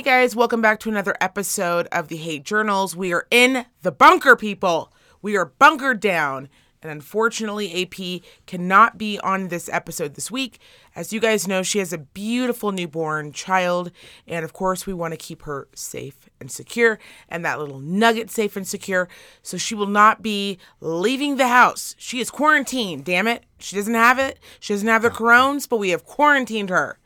[0.00, 2.96] Hey guys, welcome back to another episode of the Hate Journals.
[2.96, 4.90] We are in the bunker, people.
[5.20, 6.48] We are bunkered down.
[6.82, 10.58] And unfortunately, AP cannot be on this episode this week.
[10.96, 13.90] As you guys know, she has a beautiful newborn child.
[14.26, 18.30] And of course, we want to keep her safe and secure and that little nugget
[18.30, 19.06] safe and secure.
[19.42, 21.94] So she will not be leaving the house.
[21.98, 23.44] She is quarantined, damn it.
[23.58, 24.38] She doesn't have it.
[24.60, 26.99] She doesn't have the corones, but we have quarantined her.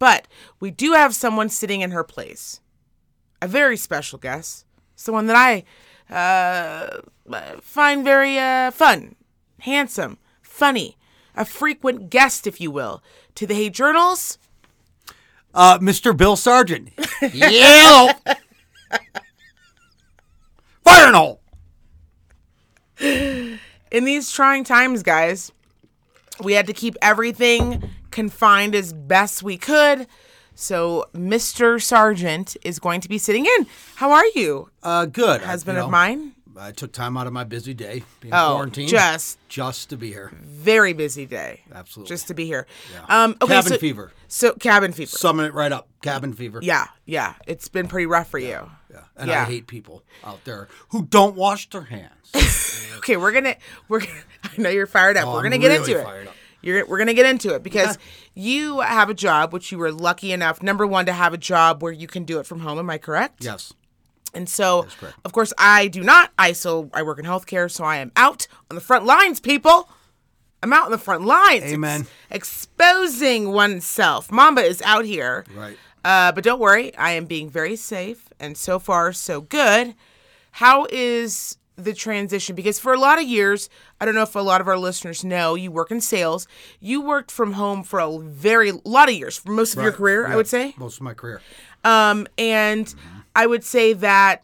[0.00, 0.26] But
[0.58, 2.60] we do have someone sitting in her place.
[3.40, 4.64] A very special guest.
[4.96, 5.64] Someone that I
[6.12, 7.02] uh,
[7.60, 9.14] find very uh, fun,
[9.60, 10.96] handsome, funny,
[11.36, 13.02] a frequent guest, if you will,
[13.36, 14.38] to the Hate Journals.
[15.54, 16.16] Uh, Mr.
[16.16, 16.90] Bill Sargent.
[17.32, 18.12] yeah.
[20.82, 21.40] Fire hole.
[22.98, 25.52] In these trying times, guys,
[26.42, 30.06] we had to keep everything confined as best we could.
[30.54, 31.80] So, Mr.
[31.82, 33.66] Sargent is going to be sitting in.
[33.96, 35.40] How are you, Uh, good.
[35.42, 36.32] husband I, you of mine?
[36.58, 38.88] I took time out of my busy day being Oh, quarantined.
[38.90, 40.32] just just to be here.
[40.42, 41.62] very busy day.
[41.72, 42.08] Absolutely.
[42.08, 42.66] Just to be here.
[42.92, 43.22] Yeah.
[43.24, 44.12] Um, okay, Cabin so, fever.
[44.28, 45.08] So, cabin fever.
[45.16, 45.88] Summon it right up.
[46.02, 46.58] Cabin fever.
[46.62, 47.34] yeah, yeah.
[47.46, 48.68] It's been pretty rough for you.
[48.92, 49.00] Yeah.
[49.16, 49.42] And Yeah.
[49.42, 52.32] I hate people out there who don't wash their hands.
[52.98, 53.56] Okay, we're gonna
[53.88, 54.12] we're gonna,
[54.44, 55.26] I know you're fired up.
[55.26, 56.28] Oh, we're I'm gonna get really into it.
[56.62, 57.98] You're we're gonna get into it because
[58.34, 61.82] you have a job which you were lucky enough number one to have a job
[61.82, 62.78] where you can do it from home.
[62.78, 63.44] Am I correct?
[63.44, 63.72] yes.
[64.32, 64.86] And so,
[65.24, 66.30] of course, I do not.
[66.38, 69.88] I still I work in healthcare, so I am out on the front lines, people.
[70.62, 71.64] I'm out on the front lines.
[71.64, 72.06] ex- Amen.
[72.30, 74.30] exposing oneself.
[74.30, 75.44] Mamba is out here.
[75.54, 75.76] Right.
[76.04, 79.94] Uh, but don't worry, I am being very safe, and so far so good.
[80.52, 82.54] How is the transition?
[82.54, 83.68] Because for a lot of years,
[84.00, 86.46] I don't know if a lot of our listeners know, you work in sales.
[86.80, 89.96] You worked from home for a very lot of years, for most of your Right.
[89.96, 90.74] career, I would say.
[90.76, 91.40] Most of my career.
[91.84, 92.94] Um, and
[93.34, 94.42] I would say that,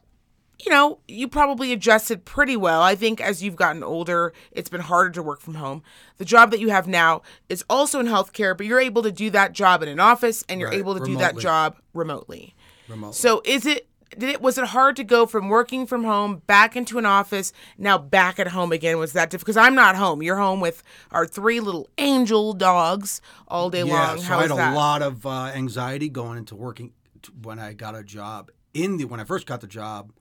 [0.65, 2.81] you know, you probably adjusted pretty well.
[2.81, 5.83] I think as you've gotten older, it's been harder to work from home.
[6.17, 7.21] The job that you have now
[7.51, 10.59] is also in healthcare, but you're able to do that job in an office and
[10.61, 12.55] you're Right, able to do that job remotely.
[12.89, 13.15] Remote.
[13.15, 13.87] So is it
[14.19, 17.53] did it was it hard to go from working from home back into an office
[17.79, 18.99] now back at home again?
[18.99, 19.55] Was that difficult?
[19.55, 20.23] Because i'm not home.
[20.23, 24.19] You're home with our three little angel dogs all day yeah, long.
[24.19, 27.59] so How I had that a lot of uh, anxiety going into working t- when
[27.59, 30.13] I got a job in the when I first got the job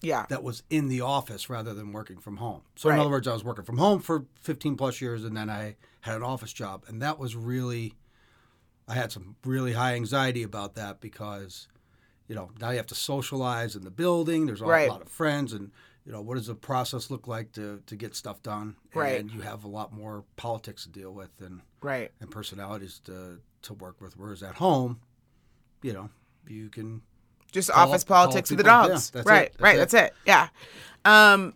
[0.00, 0.26] yeah.
[0.28, 2.62] that was in the office rather than working from home.
[2.76, 2.96] So Right.
[2.96, 5.76] in other words, I was working from home for 15 plus years, and then I
[6.00, 7.94] had an office job, and that was really,
[8.88, 11.68] I had some really high anxiety about that because,
[12.32, 14.46] you know, now you have to socialize in the building.
[14.46, 14.88] There's a Right.
[14.88, 15.70] lot of friends, and
[16.06, 18.76] you know, what does the process look like to to get stuff done?
[18.94, 19.20] Right.
[19.20, 23.40] And you have a lot more politics to deal with and right and personalities to
[23.66, 24.16] to work with.
[24.16, 25.00] Whereas at home,
[25.82, 26.08] you know,
[26.48, 27.02] you can
[27.52, 28.64] just office politics with the.
[28.64, 29.52] Yeah, dogs that's right it.
[29.52, 29.78] That's right it.
[29.78, 30.48] that's it yeah
[31.04, 31.52] um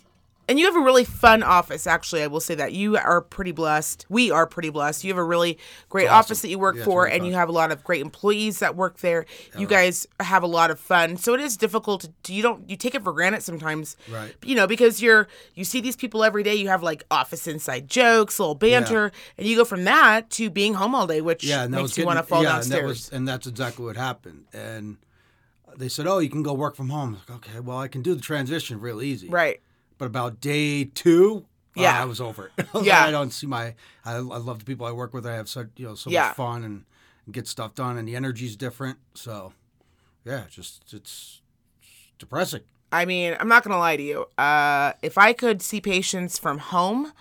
[0.48, 2.72] and you have a really fun office actually i will say that.
[2.72, 4.06] You are pretty blessed.
[4.08, 5.02] We are pretty blessed.
[5.04, 5.58] You have a really
[5.88, 6.18] great awesome.
[6.18, 8.58] office that you work Yeah, for really and you have a lot of great employees
[8.60, 9.26] that work there.
[9.58, 11.16] You guys have a lot of fun.
[11.16, 14.34] So it is difficult to, you don't you take it for granted sometimes Right.
[14.44, 16.54] you know because you're you see these people every day.
[16.54, 20.74] You have like office inside jokes little banter and you go from that to being
[20.74, 22.86] home all day which yeah, makes was you want to fall yeah, downstairs And, that
[22.88, 24.44] was, and that's exactly what happened.
[24.52, 24.98] And
[25.76, 28.14] they said, "Oh, you can go work from home." Like, okay, well, I can do
[28.14, 29.28] the transition real easy.
[29.28, 29.60] right
[29.98, 31.46] But about day two,
[31.76, 32.02] uh, Yeah.
[32.02, 32.50] I was over.
[32.58, 32.66] it.
[32.74, 33.00] I was Yeah.
[33.00, 33.74] like, I don't see my.
[34.04, 35.26] I, I love the people I work with.
[35.26, 36.28] I have such you know so Yeah.
[36.28, 36.84] much fun and,
[37.24, 38.98] and get stuff done, and the energy's different.
[39.14, 39.52] So,
[40.24, 41.40] yeah, just it's
[42.18, 42.62] depressing.
[42.92, 44.26] I mean, I'm not gonna lie to you.
[44.38, 47.12] Uh, if I could see patients from home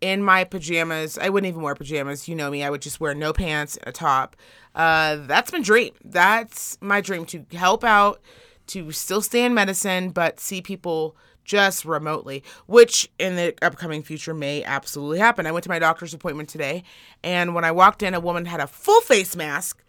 [0.00, 2.26] in my pajamas, I wouldn't even wear pajamas.
[2.26, 2.64] You know me.
[2.64, 4.34] I would just wear no pants and a top.
[4.74, 5.92] Uh, that's my dream.
[6.04, 8.20] That's my dream to help out,
[8.68, 11.16] to still stay in medicine, but see people
[11.50, 15.46] just remotely, which in the upcoming future may absolutely happen.
[15.46, 16.84] I went to my doctor's appointment today,
[17.24, 19.82] and when I walked in, a woman had a full face mask.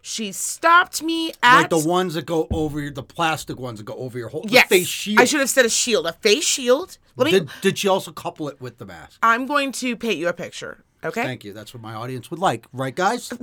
[0.00, 3.84] She stopped me at Like the ones that go over your, the plastic ones that
[3.84, 5.20] go over your whole yes, face shield.
[5.20, 6.96] I should have said a shield, a face shield.
[7.16, 7.30] Let me.
[7.32, 9.18] Did, did she also couple it with the mask?
[9.22, 10.84] I'm going to paint you a picture.
[11.04, 11.22] Okay.
[11.22, 11.52] Thank you.
[11.52, 13.30] That's what my audience would like, right, guys?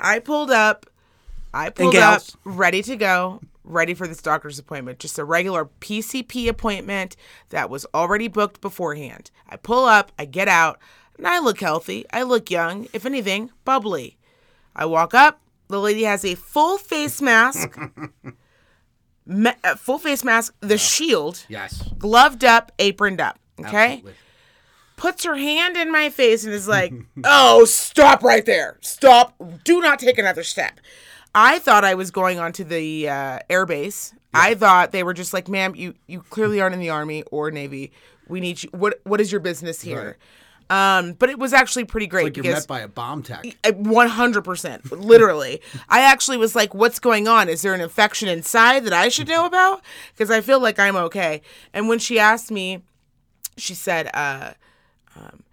[0.00, 0.86] I pulled up.
[1.52, 4.98] I pulled up, ready to go, ready for this doctor's appointment.
[4.98, 7.16] Just a regular PCP appointment
[7.50, 9.30] that was already booked beforehand.
[9.48, 10.78] I pull up, I get out,
[11.16, 12.04] and I look healthy.
[12.12, 12.86] I look young.
[12.92, 14.16] If anything, bubbly.
[14.76, 15.40] I walk up.
[15.68, 17.78] The lady has a full face mask.
[19.26, 21.82] me- uh, full face mask, the shield, yes.
[21.98, 23.38] gloved up, aproned up.
[23.58, 23.92] Okay.
[23.94, 24.14] Absolutely.
[24.96, 26.92] puts her hand in my face and is like,
[27.24, 28.78] "Oh, stop right there!
[28.80, 29.34] Stop!
[29.64, 30.80] Do not take another step."
[31.34, 34.12] I thought I was going onto the uh, airbase.
[34.32, 37.50] I thought they were just like, "Ma'am, you you clearly aren't in the army or
[37.50, 37.92] navy.
[38.28, 38.70] We need you.
[38.72, 40.16] What what is your business here?"
[40.70, 43.44] Um, but it was actually pretty great Like you're met by a bomb tech.
[43.74, 45.60] one hundred percent, literally.
[45.88, 47.48] I actually was like, "What's going on?
[47.48, 49.82] Is there an infection inside that I should know about?"
[50.12, 51.42] Because I feel like I'm okay.
[51.72, 52.82] And when she asked me,
[53.56, 54.54] she said, uh,
[55.16, 55.44] um,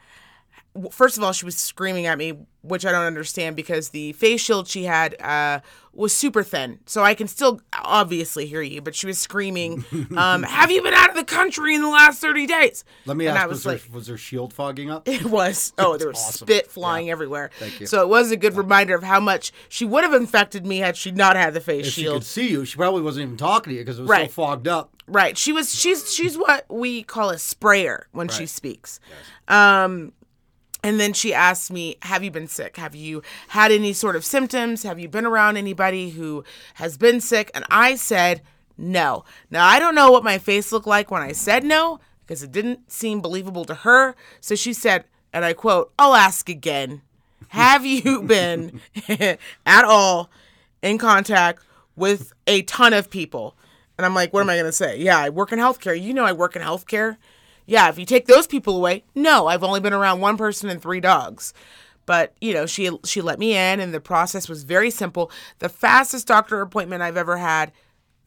[0.92, 4.42] first of all, she was screaming at me, which I don't understand because the face
[4.42, 5.60] shield she had uh,
[5.94, 8.82] was super thin, so I can still obviously hear you.
[8.82, 9.84] But she was screaming,
[10.16, 13.26] um, "Have you been out of the country in the last thirty days?" Let me
[13.28, 15.08] And ask, I was, was there, like, was there shield fogging up?
[15.08, 15.74] it was.
[15.78, 16.48] Oh, there was awesome.
[16.48, 17.50] spit flying everywhere.
[17.60, 17.88] Thank you.
[17.88, 20.96] So it was a good reminder of how much she would have infected me had
[20.96, 22.22] she not had the face If she shield.
[22.22, 24.30] could see you, she probably wasn't even talking to you because it was Right.
[24.30, 24.92] so fogged up.
[25.08, 25.38] Right.
[25.38, 25.74] She was.
[25.74, 26.14] She's.
[26.14, 28.50] She's what we call a sprayer when she Right.
[28.50, 29.00] speaks.
[29.48, 30.14] Um,
[30.84, 32.78] and then she asked me, "Have you been sick?
[32.78, 34.84] Have you had any sort of symptoms?
[34.84, 36.44] Have you been around anybody who
[36.76, 38.42] has been sick?" And I said,
[38.78, 42.44] "No." Now I don't know what my face looked like when I said no because
[42.44, 44.16] it didn't seem believable to her.
[44.40, 47.02] So she said, and I quote, "I'll ask again.
[47.50, 48.82] Have you been
[49.66, 50.30] at all
[50.82, 51.64] in contact
[51.96, 53.56] with a ton of people?"
[53.98, 54.98] And I'm like, "What am I going to say?
[54.98, 56.00] Yeah, I work in healthcare.
[56.00, 57.18] You know, I work in healthcare."
[57.72, 60.82] Yeah, if you take those people away, no, I've only been around one person and
[60.82, 61.54] three dogs.
[62.06, 65.32] But you know, she she let me in, and the process was very simple.
[65.60, 67.72] The fastest doctor appointment I've ever had,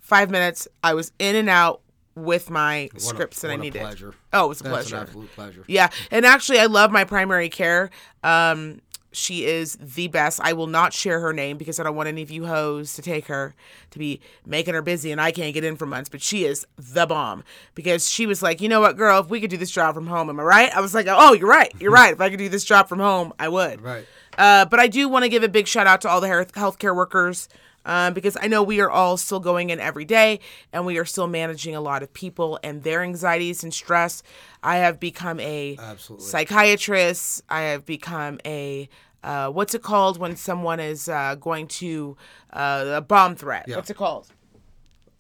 [0.01, 0.67] five minutes.
[0.83, 1.83] I was in and out
[2.15, 3.83] with my What a- scripts that I a needed.
[3.83, 4.15] pleasure.
[4.33, 4.97] Oh, it was a That's pleasure.
[4.97, 5.65] an absolute pleasure.
[5.67, 7.91] Yeah, and actually, I love my primary care.
[8.23, 8.81] Um,
[9.17, 10.41] she is the best.
[10.43, 13.03] I will not share her name because I don't want any of you hoes to
[13.03, 13.55] take her
[13.91, 16.09] to be making her busy, and I can't get in for months.
[16.09, 17.45] But she is the bomb
[17.75, 20.07] because she was like, you know what, girl, if we could do this job from
[20.07, 20.77] home, am I right?
[20.77, 22.13] I was like, oh, you're right, you're right.
[22.13, 23.81] If I could do this job from home, I would.
[23.81, 24.07] Right.
[24.37, 26.95] Uh, but I do want to give a big shout out to all the healthcare
[26.95, 27.49] workers
[27.85, 30.41] um, because I know we are all still going in every day
[30.73, 34.23] and we are still managing a lot of people and their anxieties and stress.
[34.63, 36.27] I have become a Absolutely.
[36.27, 37.43] psychiatrist.
[37.49, 38.89] I have become a
[39.23, 42.17] uh, what's it called when someone is uh, going to
[42.53, 43.65] uh, a bomb threat?
[43.69, 44.29] What's it called?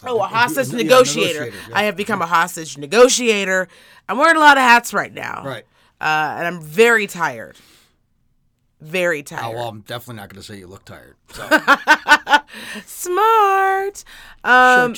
[0.06, 1.44] Oh, a hostage yeah, negotiator.
[1.44, 1.78] negotiator, yeah.
[1.78, 3.68] I have become a hostage negotiator.
[4.06, 5.42] I'm wearing a lot of hats right now.
[5.44, 5.64] Right.
[6.00, 7.56] Uh, and I'm very tired.
[8.84, 9.54] Very Oh, tired.
[9.56, 11.16] well, I'm definitely not going to say you look tired.
[11.32, 11.48] So,
[12.86, 14.04] Smart.
[14.44, 14.92] Um,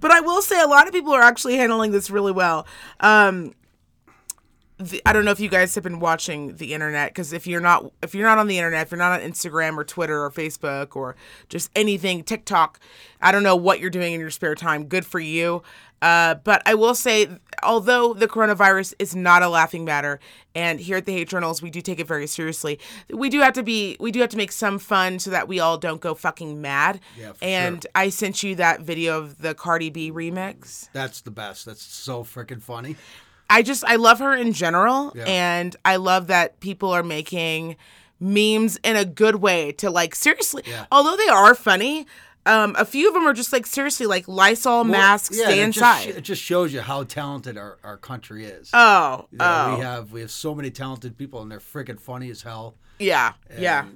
[0.00, 2.66] but I will say a lot of people are actually handling this really well.
[3.00, 3.54] Um,
[4.82, 7.60] the, I don't know if you guys have been watching the internet because if you're
[7.60, 10.30] not if you're not on the internet, if you're not on Instagram or Twitter or
[10.30, 11.16] Facebook or
[11.48, 12.78] just anything TikTok,
[13.20, 14.86] I don't know what you're doing in your spare time.
[14.86, 15.62] Good for you.
[16.02, 17.28] Uh, but I will say,
[17.62, 20.18] although the coronavirus is not a laughing matter,
[20.52, 23.54] and here at the Hate Journals we do take it very seriously, we do have
[23.54, 26.14] to be we do have to make some fun so that we all don't go
[26.14, 26.98] fucking mad.
[27.16, 30.88] Yeah, and I sent you that video of the Cardi B remix.
[30.92, 31.66] That's the best.
[31.66, 32.96] That's so freaking funny.
[33.52, 35.24] I just I love her in general, Yeah.
[35.26, 37.76] and I love that people are making
[38.20, 40.62] memes in a good way to like seriously.
[40.66, 40.86] Yeah.
[40.92, 42.06] Although they are funny,
[42.46, 45.60] um, a few of them are just like seriously like Lysol masks, Yeah, stay and
[45.60, 46.04] it inside.
[46.06, 48.70] Just, it just shows you how talented our, our country is.
[48.72, 52.00] oh, You know, oh, We have we have so many talented people, and they're freaking
[52.00, 52.74] funny as hell.
[52.98, 53.86] yeah, yeah.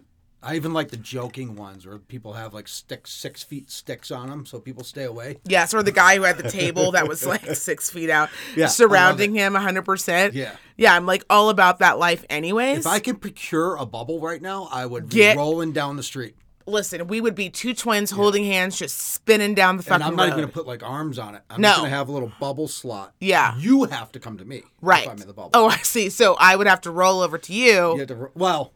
[0.47, 4.31] I even like the joking ones where people have like sticks, six feet sticks on
[4.31, 5.38] them, so people stay away.
[5.45, 8.69] Yes, or the guy who had the table that was like six feet out, Yeah,
[8.69, 10.35] surrounding him 100%.
[10.35, 10.55] Yeah.
[10.76, 12.79] Yeah, I'm like all about that life, anyways.
[12.81, 16.03] If I could procure a bubble right now, I would be Get- rolling down the
[16.05, 16.37] street.
[16.69, 20.17] Listen, we would be two twins holding hands, just spinning down the fucking And I'm
[20.17, 20.26] not road.
[20.31, 21.43] even going to put like arms on it.
[21.49, 21.69] I'm No.
[21.69, 23.15] just going to have a little bubble slot.
[23.21, 23.57] Yeah.
[23.57, 24.65] You have to come to me.
[24.83, 25.07] right.
[25.09, 25.50] I'm in the bubble.
[25.55, 26.11] Oh, I see.
[26.11, 27.93] So I would have to roll over to you.
[27.93, 28.73] You have to, well,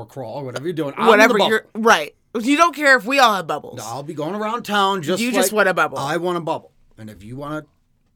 [0.00, 0.94] or crawl, or whatever you're doing.
[0.96, 2.14] I'm whatever you're right.
[2.38, 3.78] You don't care if we all have bubbles.
[3.78, 5.98] No, I'll be going around town just You just want a bubble.
[5.98, 6.72] I want a bubble.
[6.98, 7.70] And if you want to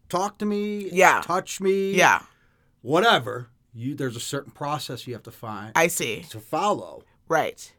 [0.08, 1.22] talk to me, Yeah.
[1.24, 2.22] touch me, Yeah,
[2.82, 6.22] whatever, you there's a certain process you have to find I see.
[6.30, 7.72] to follow Right.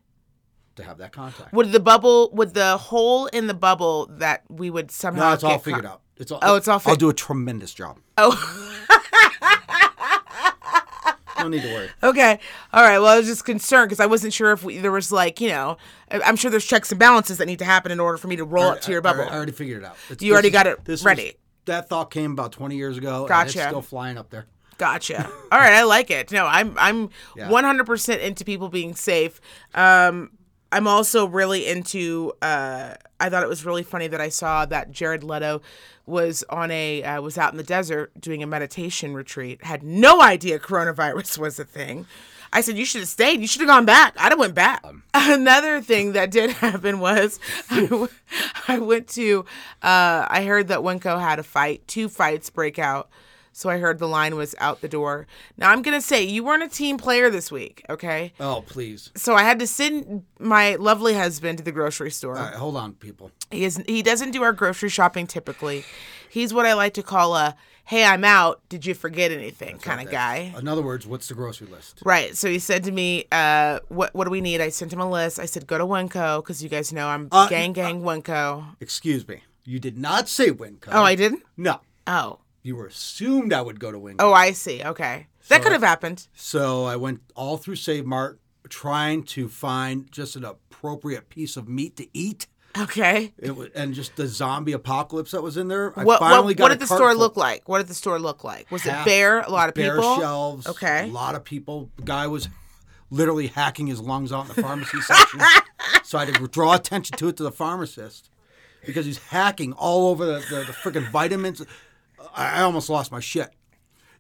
[0.78, 1.54] to have that contact.
[1.54, 5.44] Would the bubble, would the hole in the bubble that we would somehow No, it's
[5.44, 6.02] all figured con- out.
[6.18, 8.00] It's all, Oh, it's all I'll do a tremendous job.
[8.18, 8.32] Oh,
[11.42, 11.90] No need to worry.
[12.04, 12.40] okay.
[12.74, 13.00] All right.
[13.00, 15.50] Well, I was just concerned because I wasn't sure if we, there was like, you
[15.50, 15.78] know,
[16.12, 18.44] I'm sure there's checks and balances that need to happen in order for me to
[18.46, 19.24] roll up to your bubble.
[19.24, 19.96] I, already figured it out.
[20.10, 21.24] It's- You already this got it this ready.
[21.24, 21.34] Was,
[21.66, 23.20] that thought came about 20 years ago.
[23.22, 23.60] And Gotcha.
[23.60, 24.48] it's still flying up there.
[24.78, 25.26] Gotcha.
[25.52, 26.32] All right, I like it.
[26.32, 27.50] No, I'm I'm Yeah.
[27.50, 29.40] 100% into people being safe.
[29.76, 30.32] Um
[30.74, 32.32] I'm also really into.
[32.42, 35.62] Uh, I thought it was really funny that I saw that Jared Leto
[36.06, 39.64] was on a uh, was out in the desert doing a meditation retreat.
[39.64, 42.06] Had no idea coronavirus was a thing.
[42.54, 43.40] I said you should have stayed.
[43.40, 44.14] You should have gone back.
[44.18, 44.84] I'd have went back.
[45.14, 47.40] Another thing that did happen was
[47.70, 48.10] I, w-
[48.68, 49.46] I went to.
[49.82, 51.88] Uh, I heard that Winco had a fight.
[51.88, 53.10] Two fights break out.
[53.54, 55.28] So I heard the line was out the door.
[55.58, 58.34] Now I'm gonna say you weren't a team player this week, okay?
[58.40, 59.12] Oh, please.
[59.16, 62.38] So I had to send my lovely husband to the grocery store.
[62.38, 63.32] All right, hold on, people.
[63.50, 65.84] He is he doesn't do our grocery shopping typically.
[66.30, 68.62] He's what I like to call a "Hey, I'm out.
[68.70, 70.54] Did you forget anything?" kind of guy.
[70.58, 72.02] In other words, what's the grocery list?
[72.06, 72.38] Right.
[72.38, 75.10] So he said to me, uh, "What what do we need?" I sent him a
[75.10, 75.40] list.
[75.40, 79.28] I said, "Go to Winco because you guys know I'm Uh, gang gang Winco." Excuse
[79.28, 79.44] me.
[79.66, 80.88] You did not say Winco.
[80.92, 81.44] Oh, I didn't.
[81.58, 81.82] No.
[82.08, 84.18] Oh, You were assumed I would go to Winco.
[84.20, 84.84] oh, I see.
[84.84, 86.28] Okay, that could have happened.
[86.34, 88.40] So I went all through Save Mart
[88.70, 92.48] trying to find just an appropriate piece of meat to eat.
[92.78, 93.34] Okay.
[93.38, 95.92] It was, and just the zombie apocalypse that was in there.
[96.00, 97.20] I What finally what, got what did the store full.
[97.20, 97.68] look like?
[97.68, 98.72] What did the store look like?
[98.72, 99.42] Was Half- it bare?
[99.42, 100.16] A lot of bare people.
[100.18, 100.68] shelves.
[100.68, 101.04] Okay.
[101.04, 101.90] A lot of people.
[101.98, 102.48] The guy was
[103.10, 105.42] literally hacking his lungs out in the pharmacy section.
[106.06, 108.30] so I had to draw attention to it to the pharmacist
[108.86, 111.62] because he's hacking all over the, the, the freaking vitamins.
[112.36, 113.50] I, I almost lost my shit.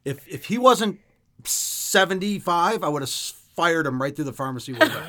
[0.05, 0.99] If if he wasn't
[1.43, 5.03] seventy five, I would have fired him right through the pharmacy window.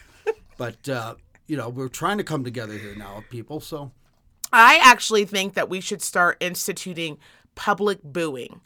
[0.56, 1.14] but uh,
[1.46, 3.60] you know, we're trying to come together here now, people.
[3.60, 3.90] So
[4.52, 7.18] I actually think that we should start instituting
[7.54, 8.60] public booing.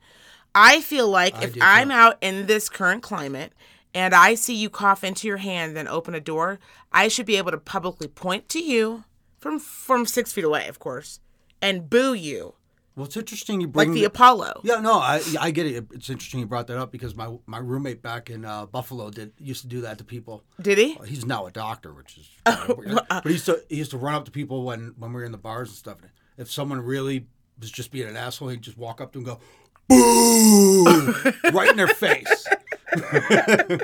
[0.54, 3.52] I feel like if I'm out in this current climate
[3.94, 6.58] and I see you cough into your hand and open a door,
[6.92, 9.04] I should be able to publicly point to you
[9.38, 11.20] from from six feet away, of course,
[11.60, 12.54] and boo you
[12.94, 14.60] well, it's interesting you brought like bring the Apollo.
[14.64, 15.86] Yeah, no, I I get it.
[15.92, 19.32] It's interesting you brought that up because my my roommate back in uh, Buffalo did
[19.38, 20.44] used to do that to people.
[20.60, 20.98] Did he?
[21.06, 24.14] He's now a doctor, which is Oh, but he used to he used to run
[24.14, 25.98] up to people when when we were in the bars and stuff.
[26.36, 27.26] If someone really
[27.58, 29.42] was just being an asshole, he'd just walk up to them and go,
[29.88, 32.46] "Boo!" right in their face.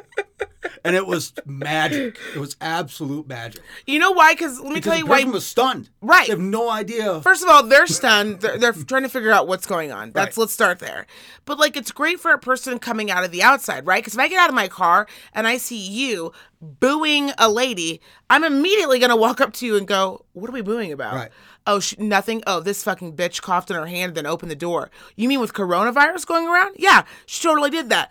[0.84, 2.18] and it was magic.
[2.34, 3.62] It was absolute magic.
[3.86, 4.34] You know why?
[4.34, 5.18] Because let me Because tell the you why.
[5.18, 5.90] person was stunned.
[6.00, 6.26] Right.
[6.26, 7.20] They have no idea.
[7.22, 8.40] First of all, they're stunned.
[8.40, 10.12] They're, they're trying to figure out what's going on.
[10.12, 10.42] That's Right.
[10.42, 11.06] let's start there.
[11.44, 14.02] But like, it's great for a person coming out of the outside, right?
[14.02, 18.00] Because if I get out of my car and I see you booing a lady,
[18.30, 21.30] I'm immediately gonna walk up to you and go, "What are we booing about?" Right.
[21.66, 22.42] Oh, sh- nothing.
[22.46, 24.90] Oh, this fucking bitch coughed in her hand, and then opened the door.
[25.16, 26.76] You mean with coronavirus going around?
[26.78, 28.10] Yeah, she totally did that.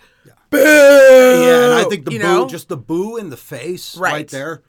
[0.50, 0.58] Boo!
[0.60, 2.48] yeah, and I think the you boo, know?
[2.48, 4.12] just the boo in the face Right.
[4.14, 4.64] right there,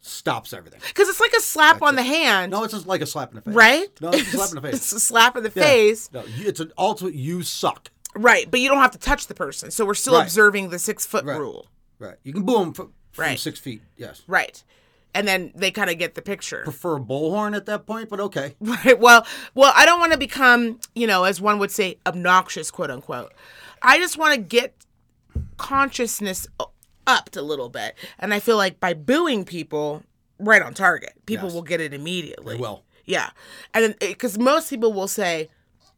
[0.00, 0.80] stops everything.
[0.88, 3.36] because it's like a slap on the hand, No, it's just like a slap in
[3.36, 3.54] the face.
[3.54, 3.88] right?
[4.00, 4.74] No, it's a slap in the face.
[4.74, 5.62] It's a slap in the Yeah.
[5.62, 6.10] face.
[6.12, 7.14] No, it's an ultimate.
[7.14, 7.90] You suck.
[8.14, 9.70] Right, but you don't have to touch the person.
[9.70, 10.24] So we're still Right.
[10.24, 11.38] observing the six foot Right.
[11.38, 11.66] rule.
[11.98, 12.16] Right.
[12.24, 13.38] You can boo them from, from Right.
[13.38, 13.82] six feet.
[13.96, 14.22] Yes.
[14.26, 14.62] Right.
[15.14, 16.62] And then they kind of get the picture.
[16.64, 18.56] Prefer a bullhorn at that point, but okay.
[18.60, 18.98] Right.
[18.98, 22.90] Well, well, I don't want to become, you know, as one would say, obnoxious, quote
[22.90, 23.32] unquote.
[23.82, 24.74] I just want to get
[25.62, 26.46] consciousness
[27.06, 27.94] upped a little bit.
[28.18, 30.02] And I feel like by booing people,
[30.38, 31.54] right on target, people Yes.
[31.54, 32.56] will get it immediately.
[32.56, 32.84] They will.
[33.04, 33.30] Yeah.
[33.72, 35.48] And then eh, because most people will say,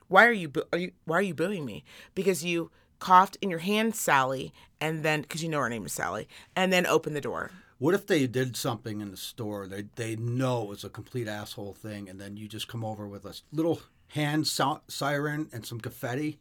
[0.09, 1.83] "Why are you boo- are you why are you booing me?"
[2.15, 5.93] Because you coughed in your hand, Sally, and then because you know her name is
[5.93, 7.51] Sally, and then open the door.
[7.79, 9.67] What if they did something in the store?
[9.67, 13.07] They they know it was a complete asshole thing, and then you just come over
[13.09, 16.39] with a little hand so- siren and some confetti,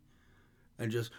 [0.79, 1.09] and just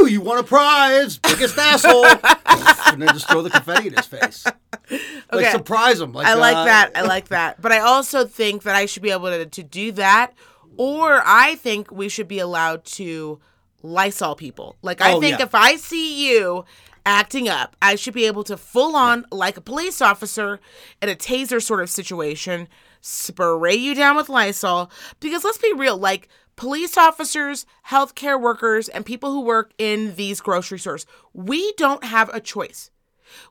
[0.00, 0.06] woo!
[0.08, 4.44] You won a prize, biggest asshole, and then just throw the confetti in his face.
[4.44, 5.00] Like
[5.32, 5.50] Okay.
[5.52, 6.12] surprise him.
[6.12, 6.90] Like I like uh, that.
[6.94, 7.60] I like that.
[7.60, 10.32] But I also think that I should be able to, to do that.
[10.76, 13.38] Or I think we should be allowed to
[13.82, 14.76] Lysol people.
[14.82, 15.44] Like, I Oh, think yeah.
[15.44, 16.64] if I see you
[17.04, 20.58] acting up, I should be able to full on, like a police officer
[21.02, 22.66] in a taser sort of situation,
[23.00, 24.90] spray you down with Lysol.
[25.20, 26.28] Because let's be real, like,
[26.60, 32.28] police officers, healthcare workers, and people who work in these grocery stores, we don't have
[32.34, 32.90] a choice.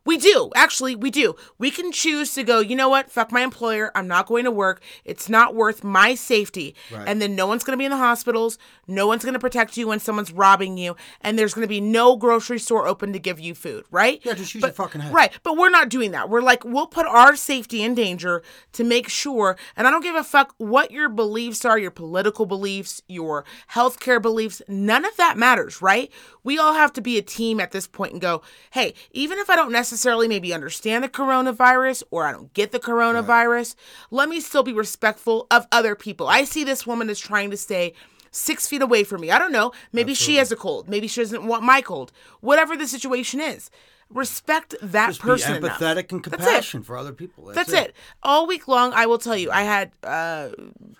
[0.05, 0.51] We do.
[0.55, 1.35] Actually, we do.
[1.57, 3.11] We can choose to go, you know what?
[3.11, 3.91] Fuck my employer.
[3.95, 4.81] I'm not going to work.
[5.05, 6.75] It's not worth my safety.
[6.91, 7.07] Right.
[7.07, 8.57] And then no one's going to be in the hospitals.
[8.87, 10.95] No one's going to protect you when someone's robbing you.
[11.21, 14.19] And there's going to be no grocery store open to give you food, right?
[14.23, 15.13] Yeah, just use But- your fucking head.
[15.13, 15.31] Right.
[15.43, 16.29] But we're not doing that.
[16.29, 18.41] We're like, we'll put our safety in danger
[18.73, 19.57] to make sure.
[19.75, 24.21] And I don't give a fuck what your beliefs are, your political beliefs, your healthcare
[24.21, 24.61] beliefs.
[24.67, 26.11] None of that matters, right?
[26.43, 29.49] We all have to be a team at this point and go, hey, even if
[29.49, 33.75] I don't necessarily maybe understand the coronavirus or I don't get the coronavirus,
[34.11, 36.27] let me still be respectful of other people.
[36.27, 37.93] I see this woman is trying to stay
[38.31, 39.31] six feet away from me.
[39.31, 39.71] I don't know.
[39.91, 40.87] Maybe she has a cold.
[40.87, 42.11] Maybe she doesn't want my cold.
[42.41, 43.71] Whatever the situation is.
[44.11, 45.53] respect that Just person.
[45.53, 45.79] be enough.
[45.79, 46.45] empathetic and That's it.
[46.47, 47.45] compassion for other people.
[47.45, 47.95] That's, That's it.
[48.23, 49.91] All week long, I will tell you, I had.
[50.03, 50.49] Uh,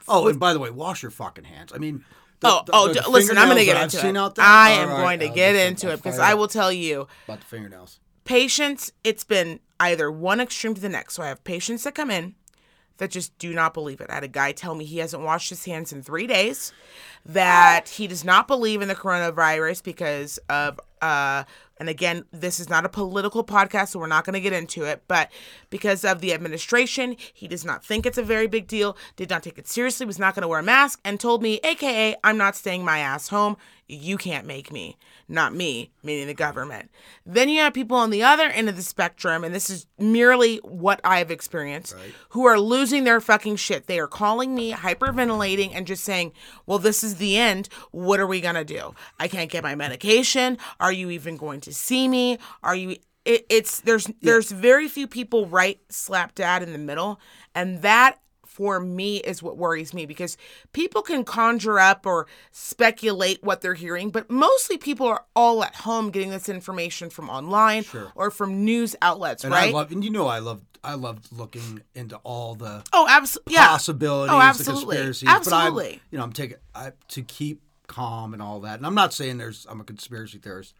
[0.07, 1.71] Oh, and by the way, wash your fucking hands.
[1.73, 2.03] I mean,
[2.39, 4.39] the, oh, the- oh, the d- listen, I'm going to get into I've it.
[4.39, 7.45] I am right, going to get into it because I will tell you, about the
[7.45, 7.99] fingernails.
[8.29, 8.91] Patients.
[9.03, 11.15] It's been either one extreme to the next.
[11.15, 12.35] So I have patients that come in
[12.97, 14.11] that just do not believe it.
[14.11, 16.71] I had a guy tell me he hasn't washed his hands in three days,
[17.25, 21.43] that he does not believe in the coronavirus because of uh
[21.79, 24.83] and again this is not a political podcast so we're not going to get into
[24.83, 25.31] it but
[25.69, 29.43] because of the administration he does not think it's a very big deal did not
[29.43, 32.37] take it seriously was not going to wear a mask and told me aka i'm
[32.37, 33.57] not staying my ass home.
[33.91, 34.97] You can't make me.
[35.27, 36.91] Not me meaning the government.
[37.25, 40.57] Then you have people on the other end of the spectrum and this is merely
[40.57, 41.95] what i've experienced
[42.29, 43.87] who are losing their fucking shit.
[43.87, 46.33] They are calling me hyperventilating and just saying
[46.65, 47.67] well this is the end.
[47.91, 48.93] What are we going to do?
[49.19, 50.57] I can't get my medication.
[50.79, 52.95] Are you even going to see me are you
[53.25, 57.19] it, it's there's there's very few people right slap dad in the middle
[57.53, 60.35] and that for me is what worries me because
[60.73, 65.75] people can conjure up or speculate what they're hearing but mostly people are all at
[65.75, 67.83] home getting this information from online
[68.15, 71.19] or from news outlets And right I love, and you know, I love, I love
[71.31, 74.97] looking into all the oh absolutely yeah possibilities, Oh, the absolutely.
[74.97, 75.93] But Absolutely.
[75.93, 78.77] I'm, you know, I'm taking I, to keep calm and all that.
[78.77, 80.73] And I'm not saying there's I'm a conspiracy theorist.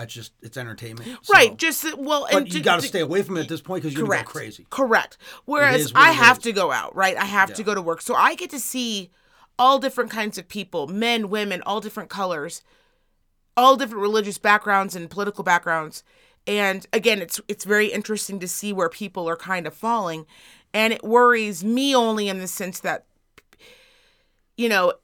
[0.00, 1.08] I just it's entertainment.
[1.22, 3.60] so- right just well and But you got to stay away from it at this
[3.60, 4.66] point because you're gonna go crazy.
[4.70, 5.18] Correct.
[5.44, 6.44] Whereas I have is.
[6.44, 7.16] to go out, right?
[7.16, 8.00] I have to go to work.
[8.00, 9.10] So I get to see
[9.58, 12.62] all different kinds of people, men, women, all different colors,
[13.58, 16.02] all different religious backgrounds and political backgrounds.
[16.46, 20.24] And again, it's it's very interesting to see where people are kind of falling.
[20.72, 23.04] And it worries me only in the sense that
[24.56, 24.94] you know,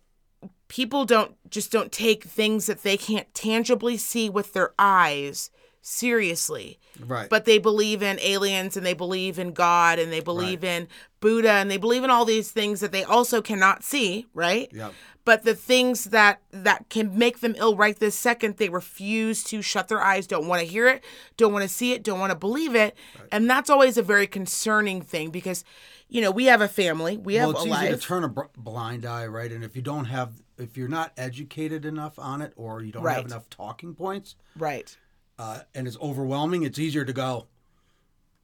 [0.68, 5.50] people don't just don't take things that they can't tangibly see with their eyes
[5.86, 7.28] seriously Right.
[7.28, 10.88] but they believe in aliens and they believe in God and they believe in
[11.20, 14.68] Buddha and they believe in all these things that they also cannot see, right?
[14.72, 14.94] Yep.
[15.24, 19.60] But the things that that can make them ill right this second, they refuse to
[19.62, 21.04] shut their eyes, don't want to hear it,
[21.36, 22.96] don't want to see it, don't want to believe it,
[23.30, 25.64] and that's always a very concerning thing because,
[26.08, 28.28] you know, we have a family, we have well, it's a easy to turn a
[28.56, 29.50] blind eye, right?
[29.52, 33.02] And if you don't have, if you're not educated enough on it, or you don't
[33.02, 33.16] Right.
[33.16, 34.96] have enough talking points, right?
[35.38, 37.46] Uh, and it's overwhelming, it's easier to go,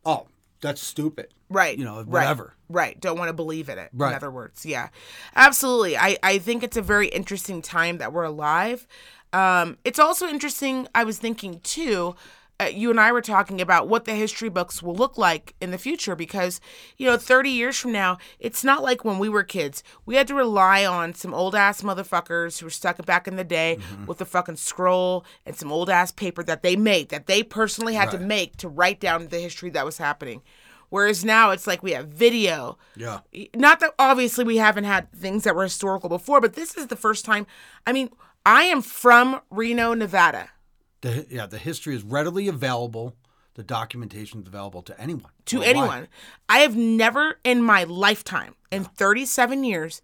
[0.04, 0.26] oh,
[0.60, 1.28] that's stupid.
[1.48, 1.76] Right.
[1.76, 2.54] You know, right, whatever.
[2.68, 2.98] Right.
[3.00, 3.90] Don't want to believe in it.
[3.92, 4.64] In other words.
[4.64, 4.88] Yeah.
[5.34, 5.96] Absolutely.
[5.96, 8.86] I, I think it's a very interesting time that we're alive.
[9.32, 12.14] Um, it's also interesting, I was thinking too,
[12.60, 15.70] uh, you and I were talking about what the history books will look like in
[15.70, 16.60] the future because,
[16.96, 19.82] you know, 30 years from now, it's not like when we were kids.
[20.06, 23.44] We had to rely on some old ass motherfuckers who were stuck back in the
[23.44, 27.42] day with a fucking scroll and some old ass paper that they made, that they
[27.42, 30.42] personally had to make to write down the history that was happening.
[30.92, 32.76] Whereas now it's like we have video.
[32.96, 33.20] Yeah.
[33.56, 36.96] Not that obviously we haven't had things that were historical before, but this is the
[36.96, 37.46] first time.
[37.86, 38.10] I mean,
[38.44, 40.50] I am from Reno, Nevada.
[41.02, 43.14] The, yeah, the history is readily available.
[43.54, 45.30] The documentation is available to anyone.
[45.46, 45.76] to worldwide.
[45.76, 46.08] anyone.
[46.48, 50.00] I have never in my lifetime, in 37 years,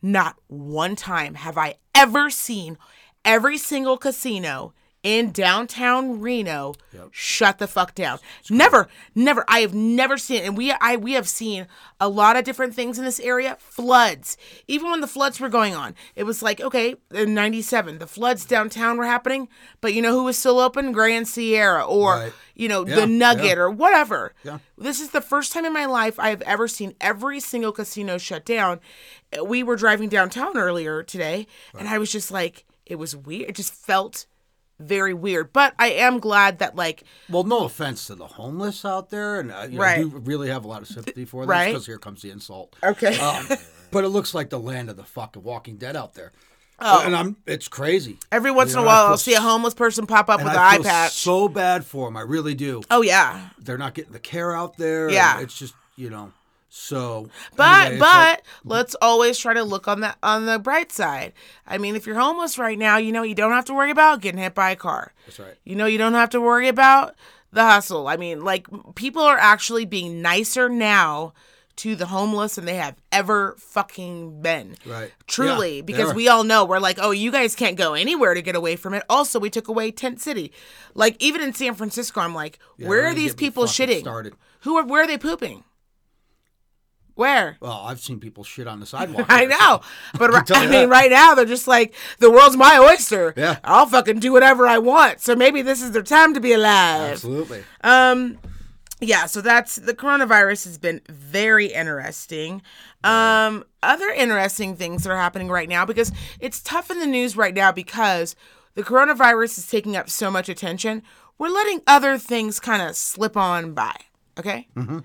[0.00, 2.78] not one time have I ever seen
[3.24, 6.74] every single casino in downtown Reno
[7.10, 8.18] shut the fuck down.
[8.48, 9.44] Never, never.
[9.48, 11.66] I have never seen and we I we have seen
[12.00, 13.56] a lot of different things in this area.
[13.58, 14.36] Floods.
[14.68, 18.44] Even when the floods were going on, it was like, okay, in 97, the floods
[18.44, 19.48] downtown were happening,
[19.80, 20.92] but you know who was still open?
[20.92, 22.32] Grand Sierra or Right.
[22.54, 23.54] you know, Yeah, the Nugget yeah.
[23.56, 24.34] or whatever.
[24.44, 24.58] Yeah.
[24.78, 28.18] This is the first time in my life I have ever seen every single casino
[28.18, 28.78] shut down.
[29.44, 33.48] We were driving downtown earlier today, and I was just like, it was weird.
[33.50, 34.26] It just felt
[34.82, 35.52] very weird.
[35.52, 39.50] But I am glad that, like, Well, no offense to the homeless out there, and
[39.52, 39.98] uh, you know, Right.
[39.98, 41.50] I do really have a lot of sympathy for them.
[41.50, 41.68] Right.
[41.72, 42.74] Because here comes the insult.
[42.82, 43.18] Okay.
[43.18, 43.46] Um,
[43.90, 46.32] but it looks like the land of the fucking Walking Dead out there.
[46.84, 47.02] Oh.
[47.06, 47.36] And I'm.
[47.46, 48.18] It's crazy.
[48.32, 50.58] every once You in a while I'll see a homeless person pop up with an
[50.58, 51.12] I eye feel patch.
[51.12, 52.16] so bad for them.
[52.16, 52.82] I really do.
[52.90, 53.50] oh, yeah.
[53.58, 55.08] They're not getting the care out there.
[55.08, 55.40] Yeah.
[55.40, 56.32] It's just you know.
[56.74, 57.28] So.
[57.54, 61.34] But anyway, but like- let's always try to look on the on the bright side.
[61.66, 64.22] I mean, if you're homeless right now, you know you don't have to worry about
[64.22, 65.12] getting hit by a car.
[65.26, 65.54] That's right.
[65.64, 67.14] You know you don't have to worry about
[67.52, 68.08] the hustle.
[68.08, 71.34] I mean, like people are actually being nicer now
[71.76, 74.76] to the homeless than they have ever fucking been.
[74.86, 75.12] Right.
[75.26, 78.40] Truly, Yeah, because we all know we're like, oh, you guys can't go anywhere to
[78.40, 79.02] get away from it.
[79.10, 80.52] Also, we took away Tent City.
[80.94, 84.00] Like even in San Francisco, I'm like, where are these people shitting?
[84.00, 84.32] started.
[84.60, 85.64] Who are where are they pooping?
[87.14, 87.56] Where?
[87.60, 89.26] Well, I've seen people shit on the sidewalk.
[89.28, 89.80] I know,
[90.18, 93.34] but I mean, right now they're just like the world's my oyster.
[93.36, 93.58] Yeah.
[93.64, 95.20] I'll fucking do whatever I want.
[95.20, 97.12] So maybe this is their time to be alive.
[97.12, 97.64] Absolutely.
[97.82, 98.38] Um,
[99.00, 99.26] yeah.
[99.26, 102.62] So that's the coronavirus has been very interesting.
[103.04, 107.36] Um, other interesting things that are happening right now because it's tough in the news
[107.36, 108.36] right now because
[108.74, 111.02] the coronavirus is taking up so much attention.
[111.36, 113.96] We're letting other things kind of slip on by.
[114.38, 114.68] Okay.
[114.76, 115.00] Mm-hmm.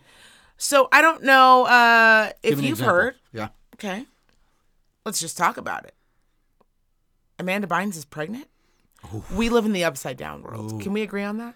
[0.58, 2.96] So I don't know uh, if you've example.
[2.96, 3.15] heard.
[3.34, 3.50] Yeah.
[3.76, 4.06] Okay.
[5.06, 5.93] Let's just talk about it.
[7.39, 8.48] Amanda Bynes is pregnant.
[9.34, 10.82] We live in the upside down world.
[10.82, 11.54] Can we agree on that?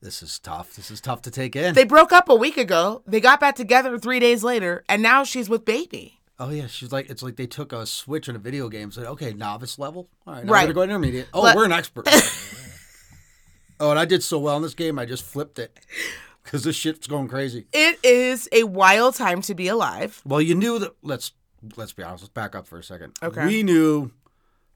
[0.00, 0.74] This is tough.
[0.74, 1.74] This is tough to take in.
[1.74, 3.02] They broke up a week ago.
[3.06, 6.20] They got back together three days later, and now she's with baby.
[6.38, 8.90] oh yeah, she's like it's like they took a switch in a video game.
[8.90, 10.08] Said, okay, novice level.
[10.26, 10.62] All right, now Right.
[10.68, 11.28] we're gonna go intermediate.
[11.34, 12.08] Oh, Let- we're an expert.
[13.80, 14.98] oh, and I did so well in this game.
[14.98, 15.78] I just flipped it
[16.46, 17.66] because this shit's going crazy.
[17.72, 20.22] It is a wild time to be alive.
[20.24, 20.96] Well, you knew that.
[21.02, 21.32] Let's
[21.76, 22.22] let's be honest.
[22.24, 23.16] Let's back up for a second.
[23.22, 23.46] Okay.
[23.46, 24.12] We knew.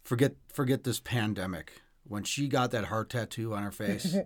[0.04, 1.80] Forget forget this pandemic.
[2.06, 4.16] When she got that heart tattoo on her face,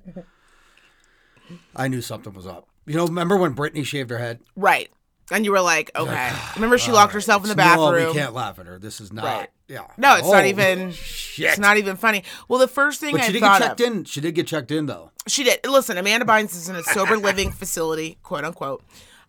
[1.76, 2.66] I knew something was up.
[2.86, 4.40] You know, remember when Britney shaved her head?
[4.56, 4.90] Right.
[5.30, 6.32] And you were like, okay.
[6.54, 8.08] Remember she locked herself in the No, bathroom.
[8.08, 8.78] we can't laugh at her.
[8.78, 9.24] This is not.
[9.24, 9.48] Right.
[9.68, 9.86] Yeah.
[9.96, 11.46] No, it's not Oh, even Shit.
[11.50, 12.22] it's not even funny.
[12.48, 14.04] Well, the first thing But I she did thought get checked of, in.
[14.04, 15.10] She did get checked in though.
[15.26, 15.60] She did.
[15.66, 18.82] Listen, Amanda Bynes is in a sober living facility, quote unquote,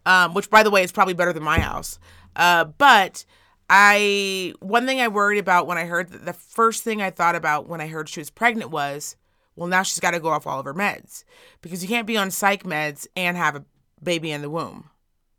[0.05, 1.99] um, which, by the way, is probably better than my house.
[2.35, 3.23] Uh, but
[3.69, 7.67] I, one thing I worried about when I heard the first thing I thought about
[7.69, 9.15] when I heard she was pregnant was,
[9.55, 11.23] well, now she's got to go off all of her meds
[11.61, 13.63] because you can't be on psych meds and have a
[14.03, 14.89] baby in the womb.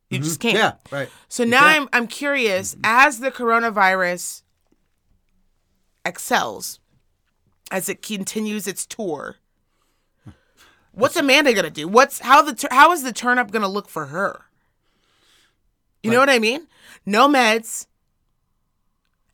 [0.08, 0.56] You just can't.
[0.56, 1.08] Yeah, right.
[1.28, 4.42] So now I'm I'm curious as the coronavirus
[6.06, 6.80] excels,
[7.70, 9.36] as it continues its tour.
[10.92, 11.86] What's Amanda gonna do?
[11.86, 14.46] What's how the how is the turn up gonna look for her?
[16.02, 16.68] You know what I mean?
[17.04, 17.86] No meds,